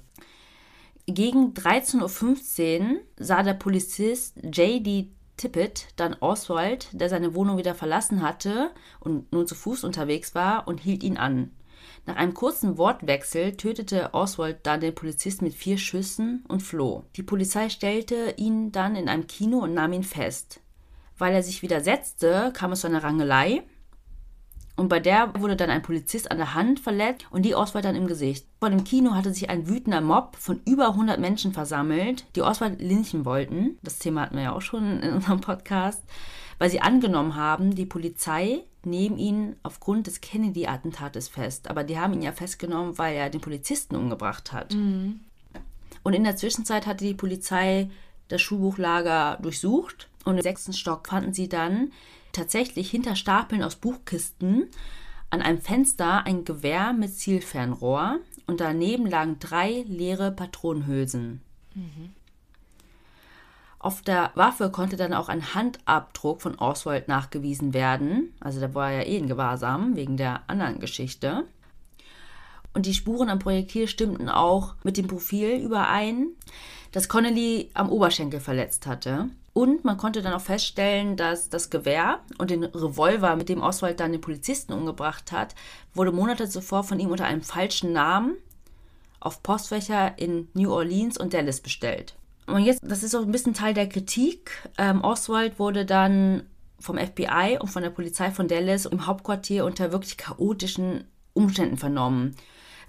[1.07, 5.11] Gegen 13.15 Uhr sah der Polizist J.D.
[5.37, 8.71] Tippett dann Oswald, der seine Wohnung wieder verlassen hatte
[9.01, 11.51] und nun zu Fuß unterwegs war, und hielt ihn an.
[12.07, 17.05] Nach einem kurzen Wortwechsel tötete Oswald dann den Polizisten mit vier Schüssen und floh.
[17.17, 20.61] Die Polizei stellte ihn dann in einem Kino und nahm ihn fest.
[21.17, 23.63] Weil er sich widersetzte, kam es zu einer Rangelei
[24.77, 27.95] und bei der wurde dann ein Polizist an der Hand verletzt und die Oswald dann
[27.95, 28.47] im Gesicht.
[28.59, 32.83] Vor dem Kino hatte sich ein wütender Mob von über 100 Menschen versammelt, die Oswald
[32.83, 33.79] lynchen wollten.
[33.83, 36.03] Das Thema hatten wir ja auch schon in unserem Podcast.
[36.59, 41.69] Weil sie angenommen haben, die Polizei nehme ihn aufgrund des Kennedy-Attentates fest.
[41.69, 44.75] Aber die haben ihn ja festgenommen, weil er den Polizisten umgebracht hat.
[44.75, 45.21] Mhm.
[46.03, 47.91] Und in der Zwischenzeit hatte die Polizei
[48.29, 51.93] das Schulbuchlager durchsucht und im sechsten Stock fanden sie dann
[52.35, 54.69] tatsächlich hinter Stapeln aus Buchkisten
[55.31, 61.41] an einem Fenster ein Gewehr mit Zielfernrohr und daneben lagen drei leere Patronenhülsen.
[61.75, 62.13] Mhm.
[63.79, 68.33] Auf der Waffe konnte dann auch ein Handabdruck von Oswald nachgewiesen werden.
[68.41, 71.45] Also da war er ja eh in Gewahrsam wegen der anderen Geschichte.
[72.73, 76.29] Und die Spuren am Projektil stimmten auch mit dem Profil überein,
[76.93, 79.29] das Connelly am Oberschenkel verletzt hatte.
[79.55, 84.01] Und man konnte dann auch feststellen, dass das Gewehr und den Revolver, mit dem Oswald
[84.01, 85.55] dann den Polizisten umgebracht hat,
[85.95, 88.35] wurde Monate zuvor von ihm unter einem falschen Namen
[89.21, 92.15] auf Postfächer in New Orleans und Dallas bestellt.
[92.47, 94.51] Und jetzt, das ist auch ein bisschen Teil der Kritik.
[94.77, 96.43] Ähm, Oswald wurde dann
[96.81, 102.35] vom FBI und von der Polizei von Dallas im Hauptquartier unter wirklich chaotischen Umständen vernommen.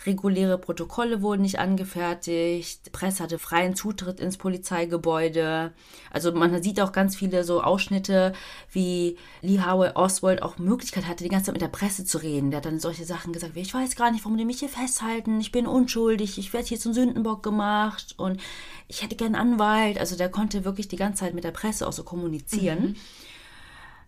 [0.06, 5.74] Reguläre Protokolle wurden nicht angefertigt, Presse hatte freien Zutritt ins Polizeigebäude.
[6.12, 8.34] Also man sieht auch ganz viele so Ausschnitte,
[8.72, 12.52] wie Lee Harvey Oswald auch Möglichkeit hatte, die ganze Zeit mit der Presse zu reden.
[12.52, 14.70] Der hat dann solche Sachen gesagt, wie ich weiß gar nicht, warum die mich hier
[14.70, 18.40] festhalten, ich bin unschuldig, ich werde hier zum Sündenbock gemacht und
[18.88, 20.00] ich hätte gern Anwalt.
[20.00, 22.82] Also der konnte wirklich die ganze Zeit mit der Presse auch so kommunizieren.
[22.82, 22.96] Mhm.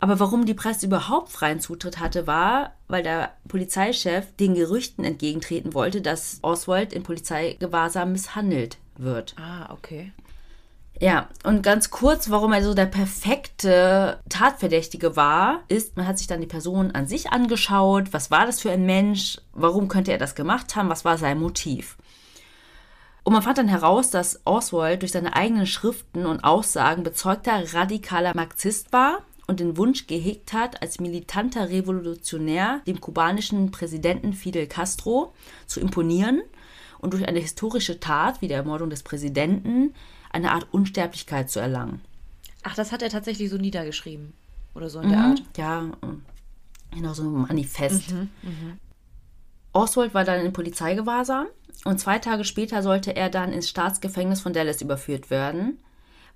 [0.00, 5.74] Aber warum die Presse überhaupt freien Zutritt hatte, war, weil der Polizeichef den Gerüchten entgegentreten
[5.74, 9.34] wollte, dass Oswald in Polizeigewahrsam misshandelt wird.
[9.38, 10.12] Ah, okay.
[11.00, 16.26] Ja, und ganz kurz, warum er so der perfekte Tatverdächtige war, ist, man hat sich
[16.26, 18.12] dann die Person an sich angeschaut.
[18.12, 19.38] Was war das für ein Mensch?
[19.52, 20.88] Warum könnte er das gemacht haben?
[20.88, 21.96] Was war sein Motiv?
[23.22, 28.34] Und man fand dann heraus, dass Oswald durch seine eigenen Schriften und Aussagen bezeugter radikaler
[28.34, 35.32] Marxist war und den Wunsch gehegt hat, als militanter Revolutionär dem kubanischen Präsidenten Fidel Castro
[35.66, 36.42] zu imponieren
[36.98, 39.94] und durch eine historische Tat wie der Ermordung des Präsidenten
[40.30, 42.02] eine Art Unsterblichkeit zu erlangen.
[42.62, 44.34] Ach, das hat er tatsächlich so niedergeschrieben
[44.74, 45.42] oder so in der mhm, Art.
[45.56, 45.90] Ja,
[46.90, 48.12] genau so ein Manifest.
[48.12, 48.76] Mhm, mh.
[49.72, 51.46] Oswald war dann in Polizeigewahrsam
[51.84, 55.78] und zwei Tage später sollte er dann ins Staatsgefängnis von Dallas überführt werden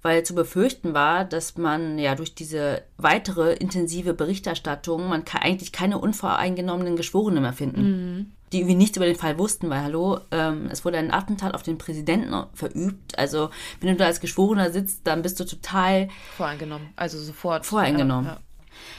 [0.02, 5.72] weil zu befürchten war, dass man ja durch diese weitere intensive Berichterstattung, man kann eigentlich
[5.72, 7.82] keine unvoreingenommenen Geschworenen mehr finden.
[7.82, 8.32] Mhm.
[8.52, 11.62] Die irgendwie nichts über den Fall wussten, weil, hallo, ähm, es wurde ein Attentat auf
[11.62, 13.18] den Präsidenten verübt.
[13.18, 13.48] Also,
[13.80, 16.08] wenn du da als Geschworener sitzt, dann bist du total.
[16.36, 17.64] Voreingenommen, also sofort.
[17.64, 18.26] Voreingenommen.
[18.26, 18.40] Ja, ja.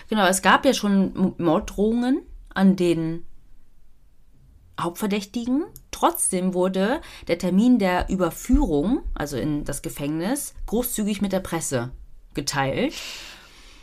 [0.10, 2.22] Genau, es gab ja schon Morddrohungen
[2.54, 3.26] an den
[4.80, 5.66] Hauptverdächtigen.
[6.04, 11.92] Trotzdem wurde der Termin der Überführung, also in das Gefängnis, großzügig mit der Presse
[12.34, 12.94] geteilt.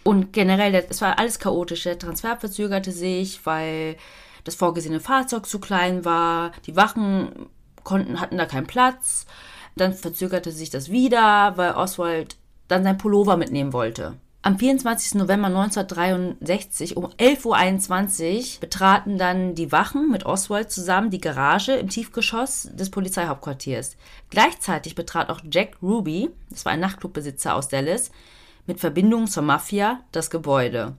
[0.04, 1.84] Und generell, es war alles chaotisch.
[1.84, 3.96] Der Transfer verzögerte sich, weil
[4.44, 6.52] das vorgesehene Fahrzeug zu klein war.
[6.66, 7.48] Die Wachen
[7.84, 9.24] konnten, hatten da keinen Platz.
[9.76, 12.36] Dann verzögerte sich das wieder, weil Oswald
[12.68, 14.18] dann sein Pullover mitnehmen wollte.
[14.42, 15.16] Am 24.
[15.16, 21.90] November 1963 um 11.21 Uhr betraten dann die Wachen mit Oswald zusammen die Garage im
[21.90, 23.98] Tiefgeschoss des Polizeihauptquartiers.
[24.30, 28.10] Gleichzeitig betrat auch Jack Ruby, das war ein Nachtclubbesitzer aus Dallas,
[28.66, 30.96] mit Verbindungen zur Mafia das Gebäude.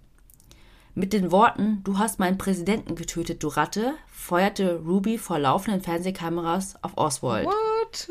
[0.93, 6.75] Mit den Worten Du hast meinen Präsidenten getötet, du Ratte, feuerte Ruby vor laufenden Fernsehkameras
[6.83, 7.47] auf Oswald.
[7.47, 8.07] What?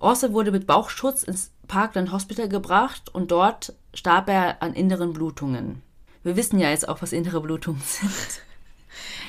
[0.00, 5.82] Oswald wurde mit Bauchschutz ins Parkland Hospital gebracht und dort starb er an inneren Blutungen.
[6.22, 8.10] Wir wissen ja jetzt auch, was innere Blutungen sind.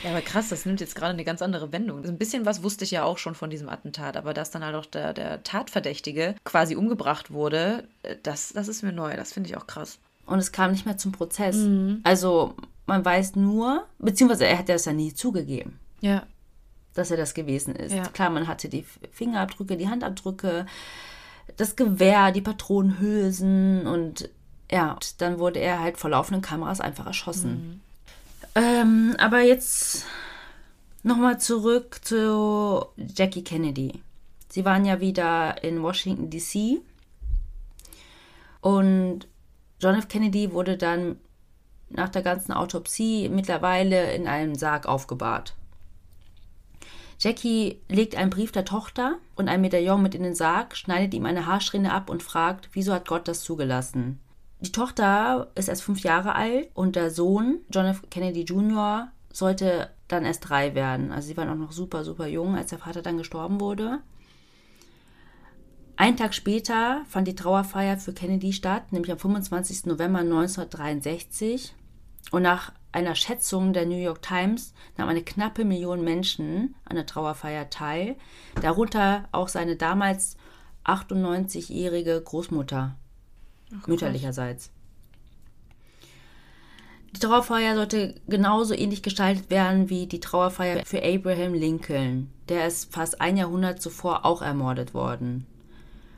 [0.03, 2.05] Ja, aber krass, das nimmt jetzt gerade eine ganz andere Wendung.
[2.05, 4.75] Ein bisschen was wusste ich ja auch schon von diesem Attentat, aber dass dann halt
[4.75, 9.15] auch der, der Tatverdächtige quasi umgebracht wurde, äh, das, das ist mir neu.
[9.15, 9.99] Das finde ich auch krass.
[10.25, 11.55] Und es kam nicht mehr zum Prozess.
[11.55, 12.01] Mhm.
[12.03, 15.79] Also man weiß nur, beziehungsweise er hat das ja nie zugegeben.
[16.01, 16.27] Ja.
[16.93, 17.93] Dass er das gewesen ist.
[17.93, 18.03] Ja.
[18.03, 20.65] Klar, man hatte die Fingerabdrücke, die Handabdrücke,
[21.57, 24.29] das Gewehr, die Patronenhülsen und
[24.71, 27.81] ja, dann wurde er halt vor laufenden Kameras einfach erschossen.
[28.53, 28.63] Mhm.
[28.63, 30.05] Ähm, aber jetzt
[31.03, 34.01] nochmal zurück zu Jackie Kennedy.
[34.49, 36.79] Sie waren ja wieder in Washington, D.C.
[38.61, 39.27] Und
[39.79, 40.07] John F.
[40.07, 41.17] Kennedy wurde dann
[41.89, 45.55] nach der ganzen Autopsie mittlerweile in einem Sarg aufgebahrt.
[47.19, 51.25] Jackie legt einen Brief der Tochter und ein Medaillon mit in den Sarg, schneidet ihm
[51.25, 54.19] eine Haarsträhne ab und fragt, wieso hat Gott das zugelassen?
[54.59, 58.03] Die Tochter ist erst fünf Jahre alt und der Sohn, John F.
[58.09, 61.11] Kennedy Jr., sollte dann erst drei werden.
[61.11, 63.99] Also sie waren auch noch super, super jung, als der Vater dann gestorben wurde.
[65.95, 69.85] Ein Tag später fand die Trauerfeier für Kennedy statt, nämlich am 25.
[69.85, 71.75] November 1963.
[72.31, 77.05] Und nach einer Schätzung der New York Times nahm eine knappe Million Menschen an der
[77.05, 78.15] Trauerfeier teil,
[78.61, 80.35] darunter auch seine damals
[80.85, 82.95] 98-jährige Großmutter,
[83.75, 84.71] Ach, mütterlicherseits.
[87.15, 92.31] Die Trauerfeier sollte genauso ähnlich gestaltet werden wie die Trauerfeier für Abraham Lincoln.
[92.49, 95.45] Der ist fast ein Jahrhundert zuvor auch ermordet worden.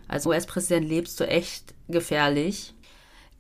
[0.07, 2.73] Als US-Präsident lebst du echt gefährlich.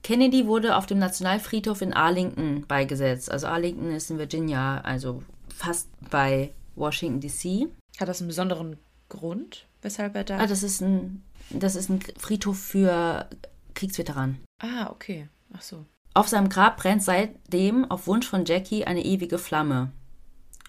[0.03, 3.29] Kennedy wurde auf dem Nationalfriedhof in Arlington beigesetzt.
[3.31, 7.69] Also Arlington ist in Virginia, also fast bei Washington DC.
[7.99, 8.77] Hat das einen besonderen
[9.09, 10.37] Grund, weshalb er da?
[10.37, 13.27] Ah, das ist ein, das ist ein Friedhof für
[13.73, 14.39] Kriegsveteranen.
[14.59, 15.27] Ah, okay.
[15.53, 15.85] Ach so.
[16.13, 19.91] Auf seinem Grab brennt seitdem auf Wunsch von Jackie eine ewige Flamme.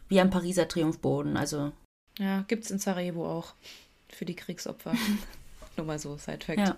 [0.08, 1.72] Wie am Pariser Triumphboden, also.
[2.18, 3.54] Ja, gibt's in Sarajevo auch.
[4.08, 4.94] Für die Kriegsopfer.
[5.76, 6.58] Nur mal so, Side-Fact.
[6.58, 6.76] Ja.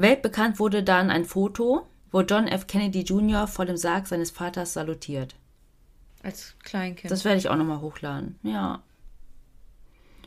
[0.00, 2.66] Weltbekannt wurde dann ein Foto, wo John F.
[2.66, 3.46] Kennedy Jr.
[3.46, 5.34] vor dem Sarg seines Vaters salutiert.
[6.22, 7.10] Als Kleinkind.
[7.10, 8.38] Das werde ich auch nochmal hochladen.
[8.42, 8.82] Ja.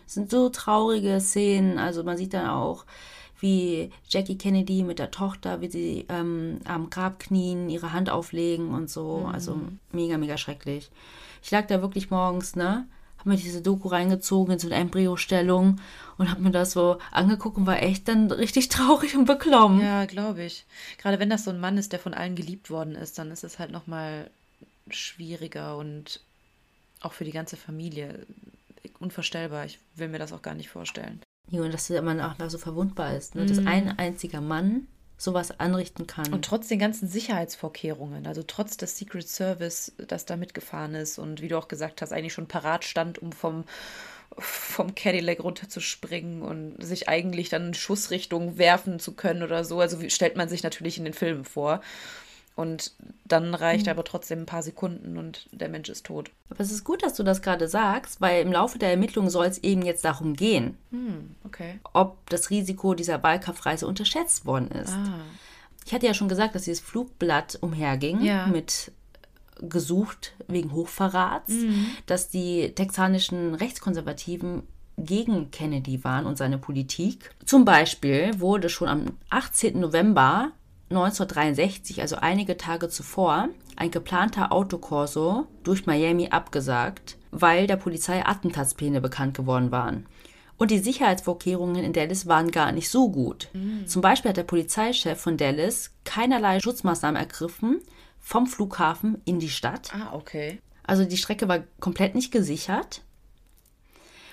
[0.06, 1.78] Es sind so traurige Szenen.
[1.78, 2.86] Also man sieht dann auch,
[3.40, 8.74] wie Jackie Kennedy mit der Tochter, wie sie ähm, am Grab knien, ihre Hand auflegen
[8.74, 9.20] und so.
[9.20, 9.26] Mhm.
[9.28, 10.92] Also mega, mega schrecklich.
[11.42, 12.88] Ich lag da wirklich morgens, ne?
[13.22, 15.80] Hab mir diese Doku reingezogen in so eine Embryostellung
[16.18, 19.80] und hab mir das so angeguckt und war echt dann richtig traurig und beklommen.
[19.80, 20.66] Ja, glaube ich.
[20.98, 23.44] Gerade wenn das so ein Mann ist, der von allen geliebt worden ist, dann ist
[23.44, 24.32] es halt nochmal
[24.90, 26.20] schwieriger und
[27.02, 28.26] auch für die ganze Familie
[28.98, 29.66] unvorstellbar.
[29.66, 31.22] Ich will mir das auch gar nicht vorstellen.
[31.52, 33.36] Ja, und dass man auch so verwundbar ist.
[33.36, 33.44] Ne?
[33.44, 33.48] Mhm.
[33.48, 34.88] Dass ein einziger Mann
[35.22, 36.34] sowas anrichten kann.
[36.34, 41.42] Und trotz den ganzen Sicherheitsvorkehrungen, also trotz des Secret Service, das da mitgefahren ist und
[41.42, 43.66] wie du auch gesagt hast, eigentlich schon parat stand, um vom,
[44.38, 49.80] vom Cadillac runterzuspringen und sich eigentlich dann in Schussrichtung werfen zu können oder so.
[49.80, 51.82] Also stellt man sich natürlich in den Filmen vor.
[52.56, 52.92] Und
[53.26, 53.92] dann reicht mhm.
[53.92, 56.32] aber trotzdem ein paar Sekunden und der Mensch ist tot.
[56.50, 59.46] Aber es ist gut, dass du das gerade sagst, weil im Laufe der Ermittlungen soll
[59.46, 61.80] es eben jetzt darum gehen, mhm, okay.
[61.94, 64.94] ob das Risiko dieser Wahlkampfreise unterschätzt worden ist.
[64.94, 65.22] Ah.
[65.86, 68.48] Ich hatte ja schon gesagt, dass dieses Flugblatt umherging ja.
[68.48, 68.92] mit
[69.62, 71.88] gesucht wegen Hochverrats, mhm.
[72.06, 74.64] dass die texanischen Rechtskonservativen
[74.98, 77.34] gegen Kennedy waren und seine Politik.
[77.46, 79.80] Zum Beispiel wurde schon am 18.
[79.80, 80.52] November
[80.92, 89.02] 1963, also einige Tage zuvor, ein geplanter Autokorso durch Miami abgesagt, weil der Polizei Attentatspläne
[89.02, 90.06] bekannt geworden waren.
[90.58, 93.50] Und die Sicherheitsvorkehrungen in Dallas waren gar nicht so gut.
[93.54, 93.88] Mhm.
[93.88, 97.82] Zum Beispiel hat der Polizeichef von Dallas keinerlei Schutzmaßnahmen ergriffen
[98.20, 99.92] vom Flughafen in die Stadt.
[99.94, 100.60] Ah, okay.
[100.84, 103.02] Also die Strecke war komplett nicht gesichert.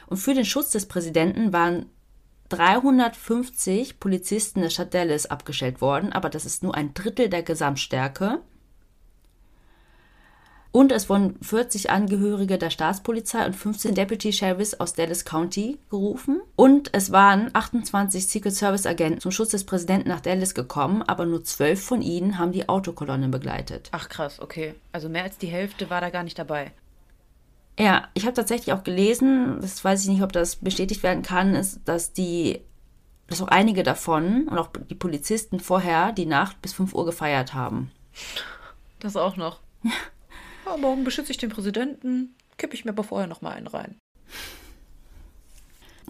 [0.06, 1.86] Und für den Schutz des Präsidenten waren
[2.49, 8.40] 350 Polizisten der Stadt Dallas abgestellt worden, aber das ist nur ein Drittel der Gesamtstärke.
[10.70, 16.40] Und es wurden 40 Angehörige der Staatspolizei und 15 Deputy Sheriffs aus Dallas County gerufen.
[16.57, 21.24] Und es waren 28 Secret Service Agenten zum Schutz des Präsidenten nach Dallas gekommen, aber
[21.24, 23.88] nur zwölf von ihnen haben die Autokolonne begleitet.
[23.92, 24.74] Ach krass, okay.
[24.92, 26.72] Also mehr als die Hälfte war da gar nicht dabei.
[27.78, 31.54] Ja, ich habe tatsächlich auch gelesen, das weiß ich nicht, ob das bestätigt werden kann,
[31.54, 32.60] ist, dass die,
[33.28, 37.54] dass auch einige davon und auch die Polizisten vorher die Nacht bis 5 Uhr gefeiert
[37.54, 37.92] haben.
[39.00, 39.60] Das auch noch.
[40.64, 40.72] Ja.
[40.72, 43.96] ja morgen beschütze ich den Präsidenten, kippe ich mir aber vorher noch mal einen rein.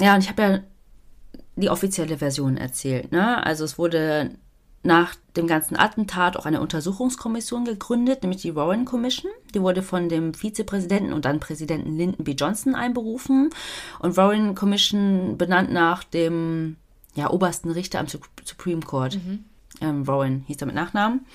[0.00, 0.60] Ja, und ich habe ja
[1.56, 3.12] die offizielle Version erzählt.
[3.12, 3.44] Ne?
[3.44, 4.30] Also es wurde
[4.88, 9.30] nach dem ganzen Attentat auch eine Untersuchungskommission gegründet, nämlich die Warren Commission.
[9.54, 12.32] Die wurde von dem Vizepräsidenten und dann Präsidenten Lyndon B.
[12.32, 13.50] Johnson einberufen.
[14.00, 16.76] Und Warren Commission benannt nach dem
[17.14, 19.16] ja, obersten Richter am Supreme Court.
[19.16, 19.44] Mhm.
[19.82, 21.26] Ähm, Warren hieß er mit Nachnamen.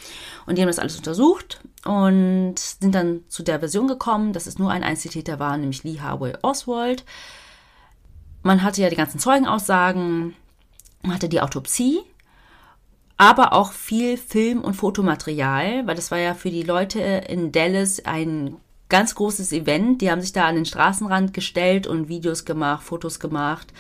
[0.48, 4.58] Und die haben das alles untersucht und sind dann zu der Version gekommen, dass es
[4.58, 7.06] nur ein Einzeltäter war, nämlich Lee Harvey Oswald.
[8.42, 10.34] Man hatte ja die ganzen Zeugenaussagen,
[11.04, 12.02] man hatte die Autopsie
[13.24, 18.04] aber auch viel Film- und Fotomaterial, weil das war ja für die Leute in Dallas
[18.04, 18.58] ein
[18.90, 20.02] ganz großes Event.
[20.02, 23.74] Die haben sich da an den Straßenrand gestellt und Videos gemacht, Fotos gemacht.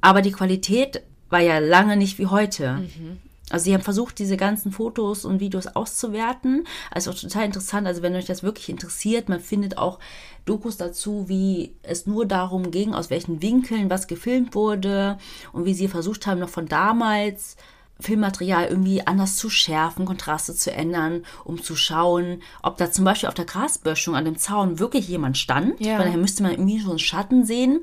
[0.00, 2.74] Aber die Qualität war ja lange nicht wie heute.
[2.74, 3.18] Mhm.
[3.50, 6.68] Also sie haben versucht, diese ganzen Fotos und Videos auszuwerten.
[6.92, 7.88] Also auch total interessant.
[7.88, 9.98] Also wenn euch das wirklich interessiert, man findet auch
[10.44, 15.18] Dokus dazu, wie es nur darum ging, aus welchen Winkeln was gefilmt wurde
[15.52, 17.56] und wie sie versucht haben, noch von damals
[17.98, 23.28] Filmmaterial irgendwie anders zu schärfen, Kontraste zu ändern, um zu schauen, ob da zum Beispiel
[23.28, 25.80] auf der Grasböschung an dem Zaun wirklich jemand stand.
[25.80, 25.98] Ja.
[25.98, 27.80] Weil daher müsste man irgendwie so einen Schatten sehen.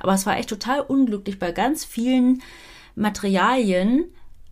[0.00, 1.38] Aber es war echt total unglücklich.
[1.38, 2.42] Bei ganz vielen
[2.94, 4.04] Materialien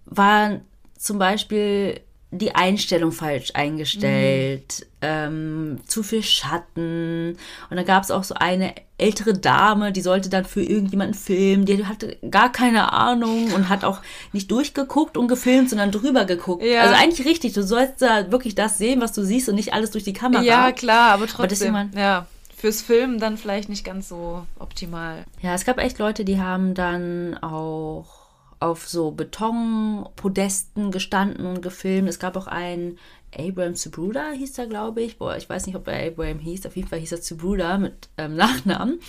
[0.04, 0.60] war
[0.98, 2.00] zum Beispiel
[2.39, 4.87] die Einstellung falsch eingestellt, mhm.
[5.03, 7.37] ähm, zu viel Schatten.
[7.70, 11.64] Und dann gab es auch so eine ältere Dame, die sollte dann für irgendjemanden filmen,
[11.64, 14.01] die hatte gar keine Ahnung und hat auch
[14.32, 16.62] nicht durchgeguckt und gefilmt, sondern drüber geguckt.
[16.62, 16.82] Ja.
[16.82, 19.91] Also eigentlich richtig, du sollst da wirklich das sehen, was du siehst und nicht alles
[19.91, 20.43] durch die Kamera.
[20.43, 21.74] Ja, klar, aber trotzdem.
[21.74, 22.26] Aber ja,
[22.57, 25.24] fürs Filmen dann vielleicht nicht ganz so optimal.
[25.43, 28.23] Ja, es gab echt Leute, die haben dann auch
[28.64, 32.08] auf so Betonpodesten gestanden und gefilmt.
[32.08, 32.98] Es gab auch einen
[33.36, 35.18] Abraham Zubruda, hieß er, glaube ich.
[35.18, 36.64] Boah, ich weiß nicht, ob er Abraham hieß.
[36.64, 39.00] Auf jeden Fall hieß er Zubruda mit ähm, Nachnamen.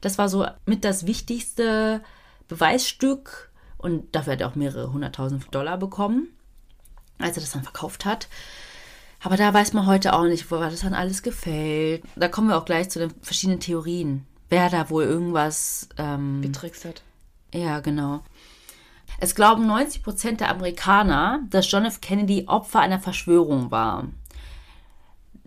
[0.00, 2.02] Das war so mit das wichtigste
[2.48, 6.28] Beweisstück und dafür hat er auch mehrere hunderttausend Dollar bekommen,
[7.18, 8.28] als er das dann verkauft hat.
[9.22, 12.02] Aber da weiß man heute auch nicht, wo das dann alles gefällt.
[12.16, 14.26] Da kommen wir auch gleich zu den verschiedenen Theorien.
[14.48, 17.02] Wer da wohl irgendwas ähm, betrickst hat.
[17.54, 18.22] Ja, genau.
[19.18, 22.00] Es glauben 90 Prozent der Amerikaner, dass John F.
[22.00, 24.08] Kennedy Opfer einer Verschwörung war.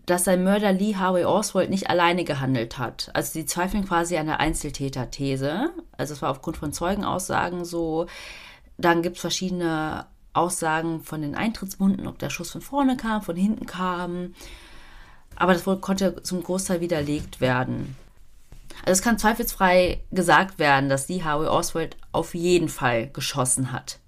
[0.05, 3.09] Dass sein Mörder Lee Harvey Oswald nicht alleine gehandelt hat.
[3.13, 5.72] Also sie zweifeln quasi an der Einzeltäter-These.
[5.97, 8.07] Also es war aufgrund von Zeugenaussagen so.
[8.78, 13.36] Dann gibt es verschiedene Aussagen von den Eintrittswunden, ob der Schuss von vorne kam, von
[13.36, 14.34] hinten kam.
[15.36, 17.95] Aber das konnte zum Großteil widerlegt werden.
[18.86, 24.00] Also es kann zweifelsfrei gesagt werden, dass Lee Harvey Oswald auf jeden Fall geschossen hat.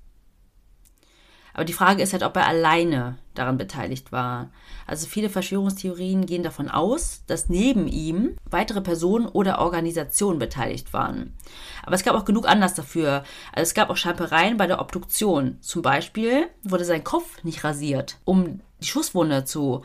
[1.53, 4.49] Aber die Frage ist halt, ob er alleine daran beteiligt war.
[4.87, 11.35] Also viele Verschwörungstheorien gehen davon aus, dass neben ihm weitere Personen oder Organisationen beteiligt waren.
[11.83, 13.23] Aber es gab auch genug Anlass dafür.
[13.51, 15.57] Also es gab auch Scheipereien bei der Obduktion.
[15.59, 19.83] Zum Beispiel wurde sein Kopf nicht rasiert, um die Schusswunde zu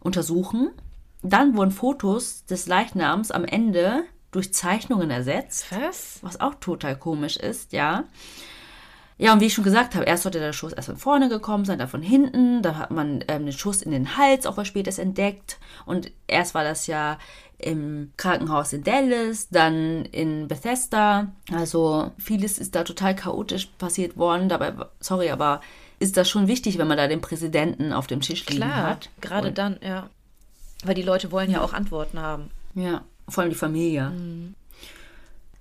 [0.00, 0.70] untersuchen.
[1.22, 5.66] Dann wurden Fotos des Leichnams am Ende durch Zeichnungen ersetzt.
[5.70, 6.18] Was?
[6.22, 8.04] Was auch total komisch ist, ja.
[9.18, 11.64] Ja, und wie ich schon gesagt habe, erst sollte der Schuss erst von vorne gekommen
[11.64, 12.60] sein, dann von hinten.
[12.60, 15.58] Da hat man ähm, den Schuss in den Hals auch was später entdeckt.
[15.86, 17.18] Und erst war das ja
[17.58, 21.28] im Krankenhaus in Dallas, dann in Bethesda.
[21.50, 24.50] Also vieles ist da total chaotisch passiert worden.
[24.50, 25.62] Dabei, sorry, aber
[25.98, 29.08] ist das schon wichtig, wenn man da den Präsidenten auf dem Tisch liegen Klar, hat?
[29.22, 30.10] gerade und, dann, ja.
[30.84, 32.50] Weil die Leute wollen ja auch Antworten haben.
[32.74, 34.10] Ja, vor allem die Familie.
[34.10, 34.54] Mhm.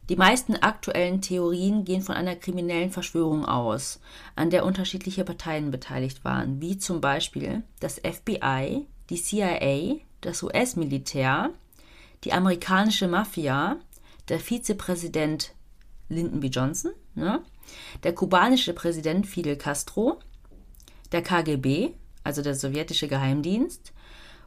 [0.10, 4.00] Die meisten aktuellen Theorien gehen von einer kriminellen Verschwörung aus,
[4.36, 11.50] an der unterschiedliche Parteien beteiligt waren, wie zum Beispiel das FBI, die CIA, das US-Militär,
[12.24, 13.78] die amerikanische Mafia,
[14.30, 15.54] der Vizepräsident
[16.10, 16.48] Lyndon B.
[16.48, 17.42] Johnson, ne,
[18.04, 20.20] der kubanische Präsident Fidel Castro,
[21.12, 21.94] der KGB,
[22.24, 23.92] also der sowjetische Geheimdienst,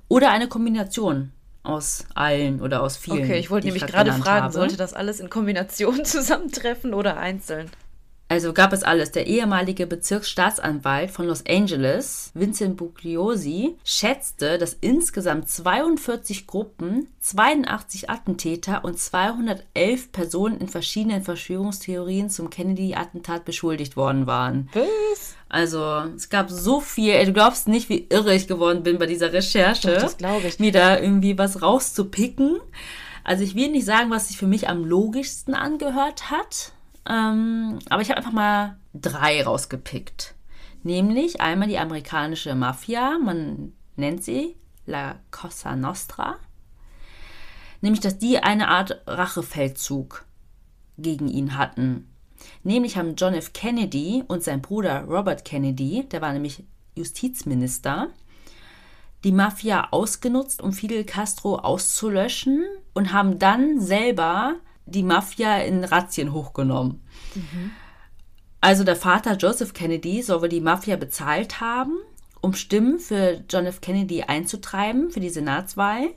[0.09, 1.33] oder eine Kombination
[1.63, 3.25] aus allen oder aus vielen.
[3.25, 4.55] Okay, ich wollte nämlich gerade fragen, habe.
[4.55, 7.71] sollte das alles in Kombination zusammentreffen oder einzeln?
[8.31, 9.11] Also gab es alles.
[9.11, 18.85] Der ehemalige Bezirksstaatsanwalt von Los Angeles, Vincent Bugliosi, schätzte, dass insgesamt 42 Gruppen, 82 Attentäter
[18.85, 24.69] und 211 Personen in verschiedenen Verschwörungstheorien zum Kennedy-Attentat beschuldigt worden waren.
[24.75, 25.38] Was?
[25.49, 25.83] Also
[26.15, 27.15] es gab so viel.
[27.15, 29.95] Ey, Du glaubst nicht, wie irre ich geworden bin bei dieser Recherche.
[29.95, 30.59] Doch, das glaube ich.
[30.59, 32.59] Mir da irgendwie was rauszupicken.
[33.25, 36.73] Also ich will nicht sagen, was sich für mich am logischsten angehört hat.
[37.09, 40.35] Ähm, aber ich habe einfach mal drei rausgepickt.
[40.83, 46.37] Nämlich einmal die amerikanische Mafia, man nennt sie La Cosa Nostra.
[47.81, 50.25] Nämlich, dass die eine Art Rachefeldzug
[50.97, 52.08] gegen ihn hatten.
[52.63, 53.53] Nämlich haben John F.
[53.53, 56.65] Kennedy und sein Bruder Robert Kennedy, der war nämlich
[56.95, 58.09] Justizminister,
[59.25, 62.65] die Mafia ausgenutzt, um Fidel Castro auszulöschen
[62.95, 67.03] und haben dann selber die Mafia in Razzien hochgenommen.
[68.61, 71.97] Also der Vater Joseph Kennedy soll wohl die Mafia bezahlt haben,
[72.41, 73.81] um Stimmen für John F.
[73.81, 76.11] Kennedy einzutreiben für die Senatswahl.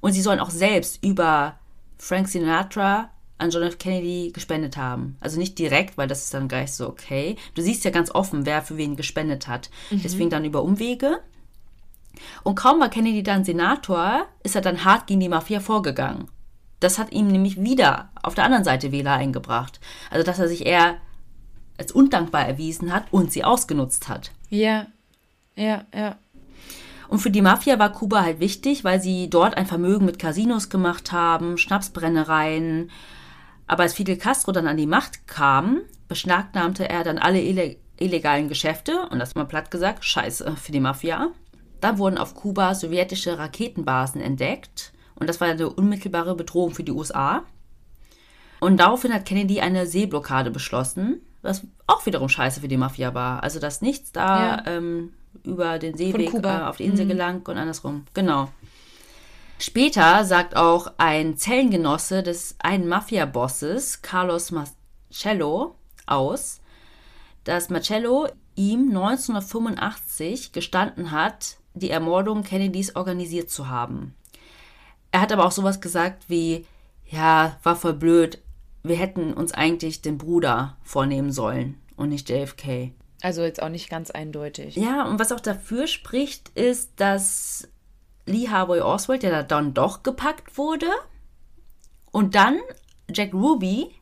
[0.00, 1.58] Und sie sollen auch selbst über
[1.96, 3.78] Frank Sinatra an John F.
[3.78, 5.16] Kennedy gespendet haben.
[5.20, 7.36] Also nicht direkt, weil das ist dann gleich so okay.
[7.54, 9.70] Du siehst ja ganz offen, wer für wen gespendet hat.
[9.90, 11.20] Deswegen dann über Umwege.
[12.42, 16.28] Und kaum war Kennedy dann Senator, ist er dann hart gegen die Mafia vorgegangen.
[16.80, 19.80] Das hat ihm nämlich wieder auf der anderen Seite Wähler eingebracht.
[20.10, 20.96] Also, dass er sich eher
[21.76, 24.32] als undankbar erwiesen hat und sie ausgenutzt hat.
[24.48, 24.86] Ja,
[25.54, 26.16] ja, ja.
[27.08, 30.68] Und für die Mafia war Kuba halt wichtig, weil sie dort ein Vermögen mit Casinos
[30.68, 32.90] gemacht haben, Schnapsbrennereien.
[33.68, 38.48] Aber als Fidel Castro dann an die Macht kam, beschlagnahmte er dann alle ille illegalen
[38.48, 41.32] Geschäfte und das mal platt gesagt, scheiße für die Mafia.
[41.80, 46.92] Dann wurden auf Kuba sowjetische Raketenbasen entdeckt und das war eine unmittelbare Bedrohung für die
[46.92, 47.42] USA.
[48.60, 53.42] Und daraufhin hat Kennedy eine Seeblockade beschlossen, was auch wiederum scheiße für die Mafia war.
[53.42, 54.62] Also, dass nichts da Ja.
[54.66, 55.12] ähm,
[55.44, 58.04] über den Seeweg äh, auf die Insel gelangt und andersrum.
[58.14, 58.48] Genau.
[59.58, 65.74] Später sagt auch ein Zellengenosse des einen Mafia-Bosses, Carlos Marcello,
[66.06, 66.60] aus,
[67.44, 74.14] dass Marcello ihm 1985 gestanden hat, die Ermordung Kennedys organisiert zu haben.
[75.10, 76.66] Er hat aber auch sowas gesagt wie,
[77.06, 78.40] ja, war voll blöd,
[78.82, 82.92] wir hätten uns eigentlich den Bruder vornehmen sollen und nicht JFK.
[83.22, 84.76] Also jetzt auch nicht ganz eindeutig.
[84.76, 87.68] Ja, und was auch dafür spricht, ist, dass
[88.28, 90.86] Lee Harvey Oswald, der da dann doch gepackt wurde,
[92.10, 92.58] und dann
[93.12, 93.94] Jack Ruby,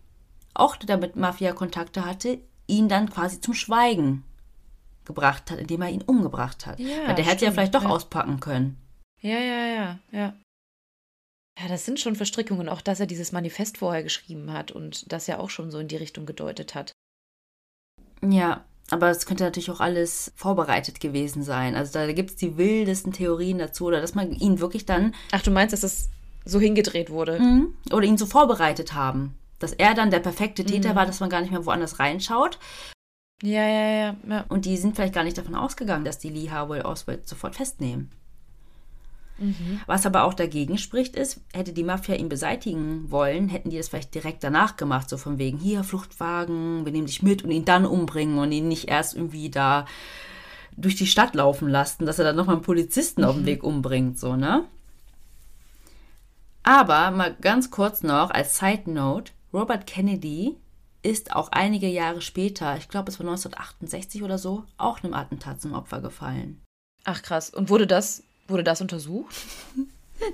[0.54, 4.24] auch der damit Mafia-Kontakte hatte, ihn dann quasi zum Schweigen
[5.04, 6.78] gebracht hat, indem er ihn umgebracht hat.
[6.80, 7.88] Ja, Weil der hätte ja stimmt, vielleicht doch ja.
[7.88, 8.76] auspacken können.
[9.20, 10.34] Ja, ja, ja, ja.
[11.58, 15.26] Ja, das sind schon Verstrickungen, auch dass er dieses Manifest vorher geschrieben hat und das
[15.26, 16.92] ja auch schon so in die Richtung gedeutet hat.
[18.22, 21.74] Ja, aber es könnte natürlich auch alles vorbereitet gewesen sein.
[21.74, 25.42] Also da gibt es die wildesten Theorien dazu, oder dass man ihn wirklich dann Ach,
[25.42, 26.08] du meinst, dass es
[26.44, 27.40] so hingedreht wurde?
[27.40, 27.74] Mhm.
[27.92, 29.34] oder ihn so vorbereitet haben.
[29.58, 32.58] Dass er dann der perfekte Täter war, dass man gar nicht mehr woanders reinschaut.
[33.42, 34.44] Ja, ja, ja, ja.
[34.48, 38.10] Und die sind vielleicht gar nicht davon ausgegangen, dass die Lee Harvey Oswald sofort festnehmen.
[39.86, 43.88] Was aber auch dagegen spricht, ist, hätte die Mafia ihn beseitigen wollen, hätten die das
[43.88, 47.66] vielleicht direkt danach gemacht, so von wegen, hier, Fluchtwagen, wir nehmen dich mit und ihn
[47.66, 49.84] dann umbringen und ihn nicht erst irgendwie da
[50.76, 54.18] durch die Stadt laufen lassen, dass er dann nochmal einen Polizisten auf dem Weg umbringt,
[54.18, 54.64] so, ne?
[56.62, 60.56] Aber mal ganz kurz noch als Side Note, Robert Kennedy
[61.02, 65.60] ist auch einige Jahre später, ich glaube es war 1968 oder so, auch einem Attentat
[65.60, 66.60] zum Opfer gefallen.
[67.04, 67.50] Ach krass.
[67.50, 69.34] Und wurde das, wurde das untersucht?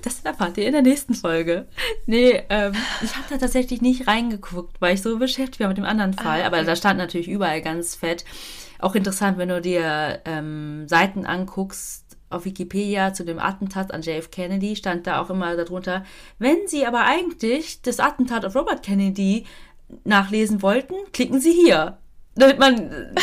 [0.02, 1.66] Das erfahrt ihr in der nächsten Folge.
[2.06, 5.84] Nee, ähm, ich habe da tatsächlich nicht reingeguckt, weil ich so beschäftigt war mit dem
[5.84, 6.42] anderen Fall.
[6.42, 6.66] Ah, Aber okay.
[6.66, 8.24] da stand natürlich überall ganz fett.
[8.78, 14.30] Auch interessant, wenn du dir ähm, Seiten anguckst auf Wikipedia zu dem Attentat an JF
[14.30, 16.04] Kennedy, stand da auch immer darunter,
[16.38, 19.46] wenn Sie aber eigentlich das Attentat auf Robert Kennedy
[20.04, 21.98] nachlesen wollten, klicken Sie hier.
[22.34, 23.14] Damit man äh,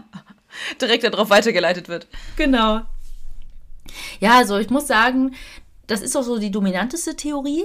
[0.80, 2.08] Direkt darauf weitergeleitet wird.
[2.36, 2.80] Genau.
[4.20, 5.34] Ja, also ich muss sagen,
[5.86, 7.64] das ist auch so die dominanteste Theorie,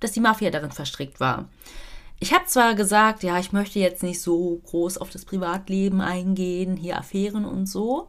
[0.00, 1.48] dass die Mafia darin verstrickt war.
[2.20, 6.76] Ich habe zwar gesagt, ja, ich möchte jetzt nicht so groß auf das Privatleben eingehen,
[6.76, 8.08] hier Affären und so,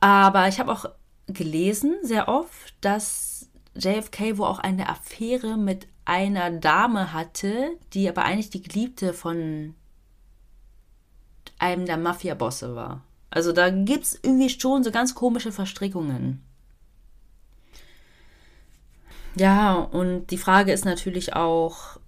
[0.00, 0.86] aber ich habe auch
[1.26, 8.24] gelesen sehr oft, dass JFK wohl auch eine Affäre mit einer Dame hatte, die aber
[8.24, 9.74] eigentlich die Geliebte von
[11.58, 13.02] einem der Mafia-Bosse war.
[13.30, 16.42] Also da gibt es irgendwie schon so ganz komische Verstrickungen.
[19.36, 21.98] Ja, und die Frage ist natürlich auch,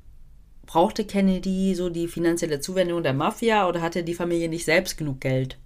[0.67, 5.21] brauchte Kennedy so die finanzielle Zuwendung der Mafia oder hatte die Familie nicht selbst genug
[5.21, 5.59] Geld?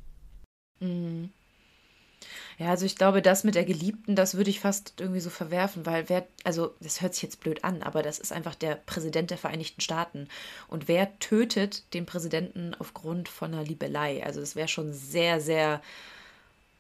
[0.81, 1.31] Mhm.
[2.59, 5.87] Ja, also ich glaube, das mit der Geliebten, das würde ich fast irgendwie so verwerfen,
[5.87, 9.31] weil wer, also das hört sich jetzt blöd an, aber das ist einfach der Präsident
[9.31, 10.29] der Vereinigten Staaten.
[10.69, 14.25] Und wer tötet den Präsidenten aufgrund von einer Liebelei?
[14.25, 15.83] Also das wäre schon sehr, sehr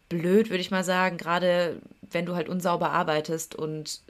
[0.09, 4.01] blöd, würde ich mal sagen, gerade wenn du halt unsauber arbeitest und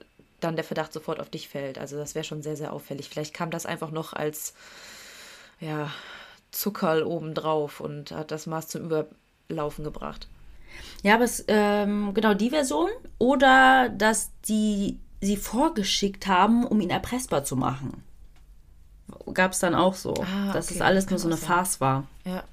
[0.41, 1.79] dann der Verdacht sofort auf dich fällt.
[1.79, 3.09] Also das wäre schon sehr, sehr auffällig.
[3.09, 4.55] Vielleicht kam das einfach noch als,
[5.61, 5.91] ja,
[6.51, 8.83] Zuckerl obendrauf und hat das Maß zum
[9.49, 10.29] Überlaufen gebracht.
[11.03, 12.89] Ja, aber es, ähm, genau die Version.
[13.19, 18.03] Oder dass die sie vorgeschickt haben, um ihn erpressbar zu machen.
[19.33, 20.15] Gab es dann auch so.
[20.15, 20.77] Ah, dass okay.
[20.77, 22.07] es alles nur so eine Farce war.
[22.25, 22.45] Ja.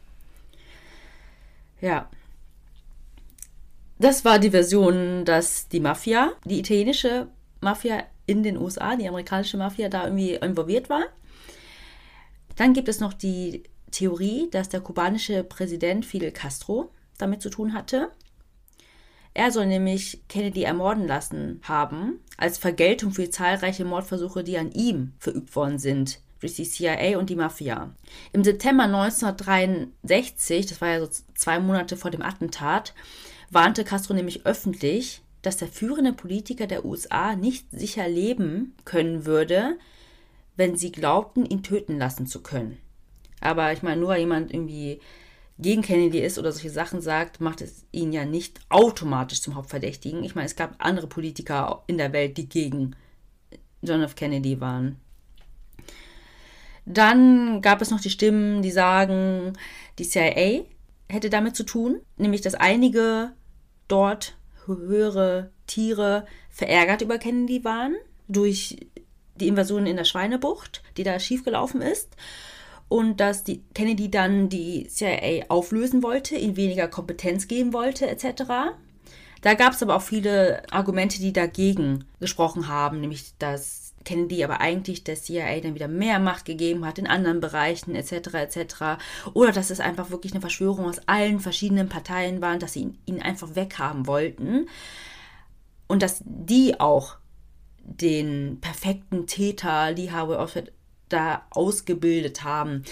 [1.82, 2.10] Ja.
[4.00, 7.28] Das war die Version, dass die Mafia, die italienische
[7.60, 11.04] Mafia in den USA, die amerikanische Mafia da irgendwie involviert war.
[12.56, 16.92] Dann gibt es noch die Theorie, dass der kubanische Präsident Fidel Castro
[17.22, 18.12] damit zu tun hatte.
[19.34, 25.14] Er soll nämlich Kennedy ermorden lassen haben, als Vergeltung für zahlreiche Mordversuche, die an ihm
[25.20, 27.94] verübt worden sind durch die CIA und die Mafia.
[28.34, 32.94] Im September 1963, das war ja so zwei Monate vor dem Attentat,
[33.52, 39.78] warnte Castro nämlich öffentlich, dass der führende Politiker der USA nicht sicher leben können würde,
[40.56, 42.78] wenn sie glaubten, ihn töten lassen zu können.
[43.40, 45.00] Aber ich meine, nur jemand irgendwie
[45.62, 50.24] gegen Kennedy ist oder solche Sachen sagt, macht es ihn ja nicht automatisch zum Hauptverdächtigen.
[50.24, 52.96] Ich meine, es gab andere Politiker in der Welt, die gegen
[53.82, 54.16] John F.
[54.16, 55.00] Kennedy waren.
[56.86, 59.54] Dann gab es noch die Stimmen, die sagen,
[60.00, 60.64] die CIA
[61.08, 63.34] hätte damit zu tun, nämlich dass einige
[63.88, 64.36] dort
[64.66, 67.96] höhere Tiere verärgert über Kennedy waren
[68.28, 68.78] durch
[69.36, 72.16] die Invasion in der Schweinebucht, die da schiefgelaufen ist
[72.92, 78.44] und dass die Kennedy dann die CIA auflösen wollte, ihm weniger Kompetenz geben wollte, etc.
[79.42, 84.60] Da gab es aber auch viele Argumente, die dagegen gesprochen haben, nämlich dass Kennedy aber
[84.60, 88.34] eigentlich der CIA dann wieder mehr Macht gegeben hat in anderen Bereichen etc.
[88.34, 88.76] etc.
[89.34, 92.98] Oder dass es einfach wirklich eine Verschwörung aus allen verschiedenen Parteien waren, dass sie ihn,
[93.06, 94.68] ihn einfach weghaben wollten
[95.88, 97.16] und dass die auch
[97.86, 100.74] den perfekten Täter Lee Harvey Oswald
[101.14, 102.84] da ausgebildet haben.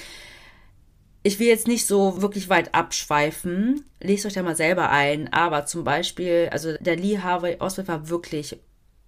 [1.21, 3.83] Ich will jetzt nicht so wirklich weit abschweifen.
[4.01, 5.31] Lest euch da mal selber ein.
[5.33, 8.57] Aber zum Beispiel, also der Lee Harvey Oswald war wirklich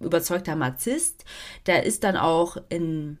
[0.00, 1.24] überzeugter Marxist.
[1.66, 3.18] Der ist dann auch in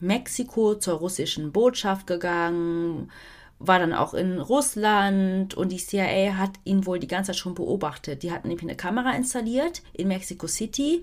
[0.00, 3.10] Mexiko zur russischen Botschaft gegangen,
[3.58, 7.54] war dann auch in Russland und die CIA hat ihn wohl die ganze Zeit schon
[7.54, 8.22] beobachtet.
[8.22, 11.02] Die hatten nämlich eine Kamera installiert in Mexico City,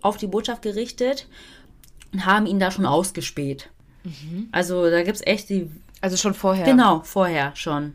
[0.00, 1.28] auf die Botschaft gerichtet
[2.12, 3.70] und haben ihn da schon ausgespäht.
[4.04, 4.48] Mhm.
[4.52, 5.70] Also da gibt es echt die.
[6.00, 6.64] Also schon vorher.
[6.64, 7.94] Genau, vorher schon.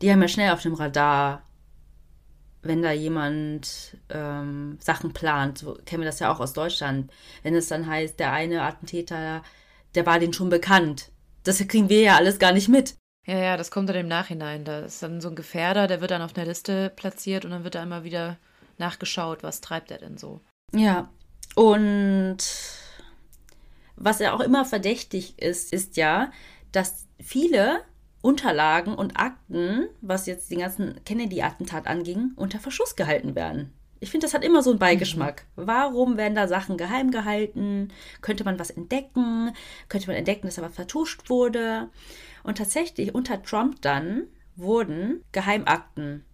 [0.00, 1.42] Die haben ja schnell auf dem Radar,
[2.62, 5.58] wenn da jemand ähm, Sachen plant.
[5.58, 7.12] So kennen wir das ja auch aus Deutschland.
[7.42, 9.42] Wenn es dann heißt, der eine Attentäter,
[9.94, 11.10] der war denen schon bekannt.
[11.44, 12.96] Das kriegen wir ja alles gar nicht mit.
[13.26, 14.64] Ja, ja, das kommt dann im Nachhinein.
[14.64, 17.64] Da ist dann so ein Gefährder, der wird dann auf einer Liste platziert und dann
[17.64, 18.38] wird da immer wieder
[18.78, 20.40] nachgeschaut, was treibt er denn so.
[20.74, 21.08] Ja,
[21.54, 22.38] und
[23.96, 26.30] was ja auch immer verdächtig ist, ist ja,
[26.72, 27.82] dass viele
[28.20, 33.72] Unterlagen und Akten, was jetzt den ganzen Kennedy-Attentat anging, unter Verschluss gehalten werden.
[34.00, 35.44] Ich finde, das hat immer so einen Beigeschmack.
[35.54, 35.66] Mhm.
[35.66, 37.92] Warum werden da Sachen geheim gehalten?
[38.20, 39.52] Könnte man was entdecken?
[39.88, 41.88] Könnte man entdecken, dass da was vertuscht wurde?
[42.42, 44.24] Und tatsächlich unter Trump dann
[44.56, 46.24] wurden Geheimakten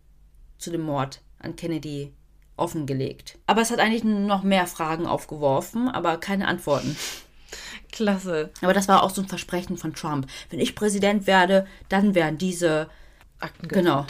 [0.57, 2.15] zu dem Mord an Kennedy
[2.59, 3.39] offengelegt.
[3.47, 6.97] Aber es hat eigentlich noch mehr Fragen aufgeworfen, aber keine Antworten.
[7.93, 8.51] Klasse.
[8.61, 10.27] Aber das war auch so ein Versprechen von Trump.
[10.51, 12.89] Wenn ich Präsident werde, dann werden diese
[13.41, 14.07] Akten Genau.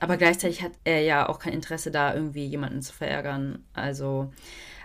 [0.00, 3.64] Aber gleichzeitig hat er ja auch kein Interesse da irgendwie jemanden zu verärgern.
[3.74, 4.32] Also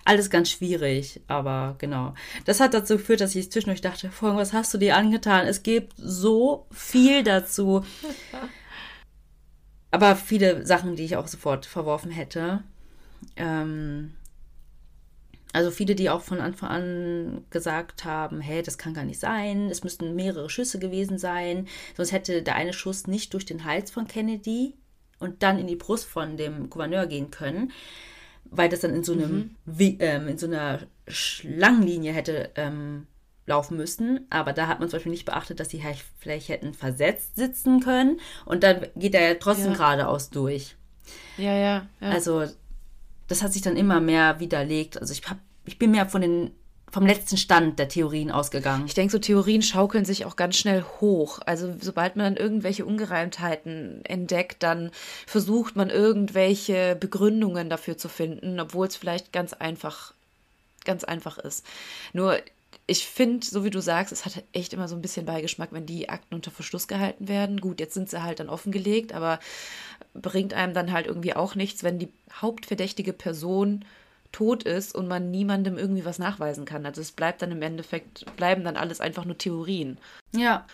[0.06, 2.14] alles ganz schwierig, aber genau.
[2.46, 5.48] Das hat dazu geführt, dass ich zwischendurch dachte, vorhin, was hast du dir angetan?
[5.48, 7.86] Es gibt so viel dazu.
[9.94, 12.64] Aber viele Sachen, die ich auch sofort verworfen hätte.
[13.36, 14.14] Ähm,
[15.54, 19.70] also viele, die auch von Anfang an gesagt haben, hey, das kann gar nicht sein,
[19.70, 23.92] es müssten mehrere Schüsse gewesen sein, sonst hätte der eine Schuss nicht durch den Hals
[23.92, 24.74] von Kennedy
[25.20, 27.72] und dann in die Brust von dem Gouverneur gehen können,
[28.46, 29.98] weil das dann in so einem mhm.
[30.00, 33.06] ähm, in so einer Schlangenlinie hätte ähm,
[33.46, 34.26] laufen müssen.
[34.30, 35.84] Aber da hat man zum Beispiel nicht beachtet, dass sie
[36.20, 38.20] vielleicht hätten versetzt sitzen können.
[38.46, 39.78] Und dann geht er ja trotzdem ja.
[39.78, 40.76] geradeaus durch.
[41.38, 42.10] Ja, ja, ja.
[42.10, 42.46] Also,
[43.28, 45.00] das hat sich dann immer mehr widerlegt.
[45.00, 46.52] Also, ich, hab, ich bin mir von den
[46.94, 48.86] vom letzten Stand der Theorien ausgegangen.
[48.86, 51.40] Ich denke, so Theorien schaukeln sich auch ganz schnell hoch.
[51.44, 54.92] Also sobald man dann irgendwelche Ungereimtheiten entdeckt, dann
[55.26, 60.14] versucht man irgendwelche Begründungen dafür zu finden, obwohl es vielleicht ganz einfach,
[60.86, 61.66] ganz einfach ist.
[62.14, 62.38] Nur
[62.94, 65.88] ich finde, so wie du sagst, es hat echt immer so ein bisschen Beigeschmack, wenn
[65.88, 67.60] die Akten unter Verschluss gehalten werden.
[67.60, 69.40] Gut, jetzt sind sie halt dann offengelegt, aber
[70.14, 73.84] bringt einem dann halt irgendwie auch nichts, wenn die hauptverdächtige Person
[74.32, 76.86] tot ist und man niemandem irgendwie was nachweisen kann.
[76.86, 79.98] Also es bleibt dann im Endeffekt, bleiben dann alles einfach nur Theorien.
[80.36, 80.68] Ja.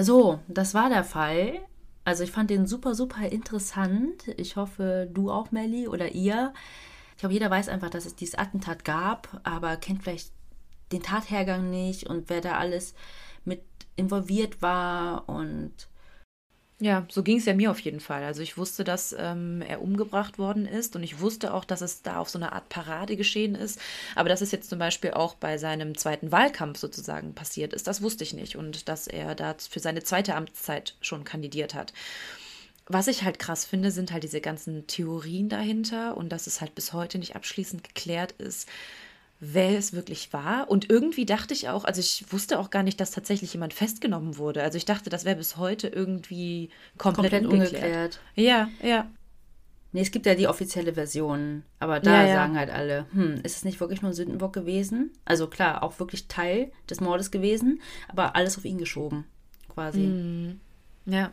[0.00, 1.58] So, das war der Fall.
[2.06, 4.28] Also ich fand den super, super interessant.
[4.38, 6.54] Ich hoffe, du auch, Melly, oder ihr.
[7.10, 10.32] Ich glaube, jeder weiß einfach, dass es dieses Attentat gab, aber kennt vielleicht
[10.92, 12.94] den Tathergang nicht und wer da alles
[13.44, 13.62] mit
[13.96, 15.72] involviert war und
[16.82, 18.24] ja, so ging es ja mir auf jeden Fall.
[18.24, 22.02] Also ich wusste, dass ähm, er umgebracht worden ist und ich wusste auch, dass es
[22.02, 23.80] da auf so eine Art Parade geschehen ist.
[24.16, 28.02] Aber dass es jetzt zum Beispiel auch bei seinem zweiten Wahlkampf sozusagen passiert ist, das
[28.02, 28.56] wusste ich nicht.
[28.56, 31.92] Und dass er da für seine zweite Amtszeit schon kandidiert hat.
[32.86, 36.74] Was ich halt krass finde, sind halt diese ganzen Theorien dahinter und dass es halt
[36.74, 38.68] bis heute nicht abschließend geklärt ist,
[39.44, 40.70] wer es wirklich war.
[40.70, 44.38] Und irgendwie dachte ich auch, also ich wusste auch gar nicht, dass tatsächlich jemand festgenommen
[44.38, 44.62] wurde.
[44.62, 48.20] Also ich dachte, das wäre bis heute irgendwie komplett, komplett ungeklärt.
[48.36, 49.10] Ja, ja.
[49.90, 52.34] Nee, es gibt ja die offizielle Version, aber da ja, ja.
[52.34, 55.10] sagen halt alle, hm, ist es nicht wirklich nur ein Sündenbock gewesen?
[55.24, 59.24] Also klar, auch wirklich Teil des Mordes gewesen, aber alles auf ihn geschoben,
[59.68, 60.00] quasi.
[60.00, 60.60] Mhm.
[61.04, 61.32] Ja.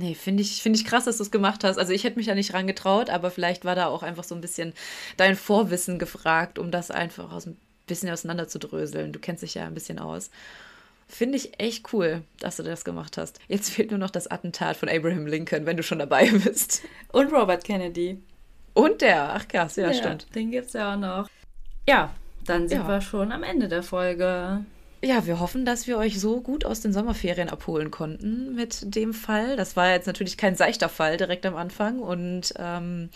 [0.00, 1.76] Nee, finde ich, find ich krass, dass du es gemacht hast.
[1.76, 4.40] Also ich hätte mich da nicht rangetraut, aber vielleicht war da auch einfach so ein
[4.40, 4.72] bisschen
[5.16, 7.56] dein Vorwissen gefragt, um das einfach aus, ein
[7.88, 9.12] bisschen auseinanderzudröseln.
[9.12, 10.30] Du kennst dich ja ein bisschen aus.
[11.08, 13.40] Finde ich echt cool, dass du das gemacht hast.
[13.48, 16.82] Jetzt fehlt nur noch das Attentat von Abraham Lincoln, wenn du schon dabei bist.
[17.10, 18.22] Und Robert Kennedy.
[18.74, 20.32] Und der, ach krass, ja, ja stimmt.
[20.32, 21.28] Den gibt es ja auch noch.
[21.88, 22.88] Ja, dann sind ja.
[22.88, 24.64] wir schon am Ende der Folge.
[25.00, 29.14] Ja, wir hoffen, dass wir euch so gut aus den Sommerferien abholen konnten mit dem
[29.14, 29.56] Fall.
[29.56, 32.00] Das war jetzt natürlich kein seichter Fall direkt am Anfang.
[32.00, 33.10] Und ähm,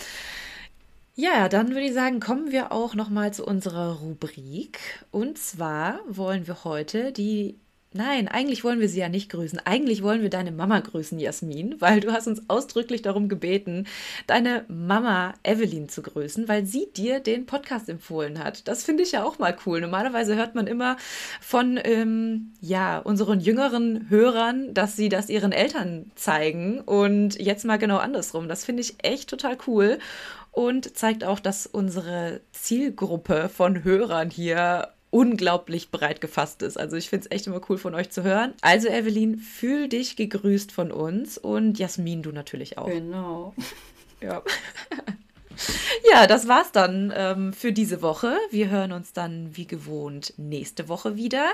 [1.16, 5.04] ja, dann würde ich sagen, kommen wir auch noch mal zu unserer Rubrik.
[5.10, 7.58] Und zwar wollen wir heute die
[7.94, 9.58] Nein, eigentlich wollen wir sie ja nicht grüßen.
[9.64, 13.86] Eigentlich wollen wir deine Mama grüßen, Jasmin, weil du hast uns ausdrücklich darum gebeten,
[14.26, 18.66] deine Mama Evelyn zu grüßen, weil sie dir den Podcast empfohlen hat.
[18.66, 19.82] Das finde ich ja auch mal cool.
[19.82, 20.96] Normalerweise hört man immer
[21.40, 27.78] von ähm, ja unseren jüngeren Hörern, dass sie das ihren Eltern zeigen und jetzt mal
[27.78, 28.48] genau andersrum.
[28.48, 29.98] Das finde ich echt total cool
[30.50, 36.78] und zeigt auch, dass unsere Zielgruppe von Hörern hier unglaublich breit gefasst ist.
[36.78, 38.54] Also ich finde es echt immer cool von euch zu hören.
[38.62, 42.88] Also Evelyn, fühl dich gegrüßt von uns und Jasmin, du natürlich auch.
[42.88, 43.54] Genau.
[44.20, 44.42] Ja.
[46.10, 48.36] Ja, das war's dann ähm, für diese Woche.
[48.50, 51.44] Wir hören uns dann wie gewohnt nächste Woche wieder.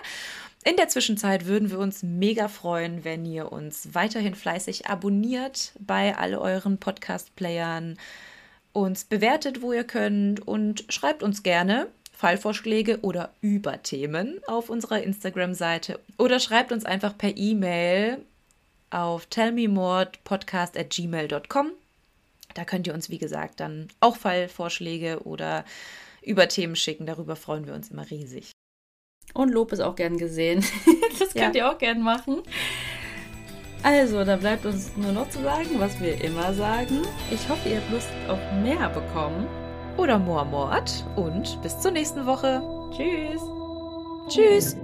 [0.65, 6.17] In der Zwischenzeit würden wir uns mega freuen, wenn ihr uns weiterhin fleißig abonniert bei
[6.17, 7.99] all euren Podcast-Playern,
[8.73, 11.89] uns bewertet, wo ihr könnt und schreibt uns gerne,
[12.19, 18.25] Fallvorschläge oder Überthemen auf unserer Instagram-Seite oder schreibt uns einfach per E-Mail
[18.91, 21.71] auf tellmemorepodcast@gmail.com.
[22.55, 25.65] Da könnt ihr uns, wie gesagt, dann auch Fallvorschläge oder
[26.21, 27.07] Überthemen schicken.
[27.07, 28.51] Darüber freuen wir uns immer riesig.
[29.33, 30.65] Und Lob ist auch gern gesehen.
[31.21, 31.67] das könnt ja.
[31.67, 32.43] ihr auch gern machen.
[33.85, 37.03] Also, da bleibt uns nur noch zu sagen, was wir immer sagen.
[37.31, 39.47] Ich hoffe, ihr habt Lust auf mehr bekommen
[39.99, 42.63] oder Moormord und bis zur nächsten Woche.
[42.93, 43.43] Tschüss.
[44.29, 44.77] Tschüss.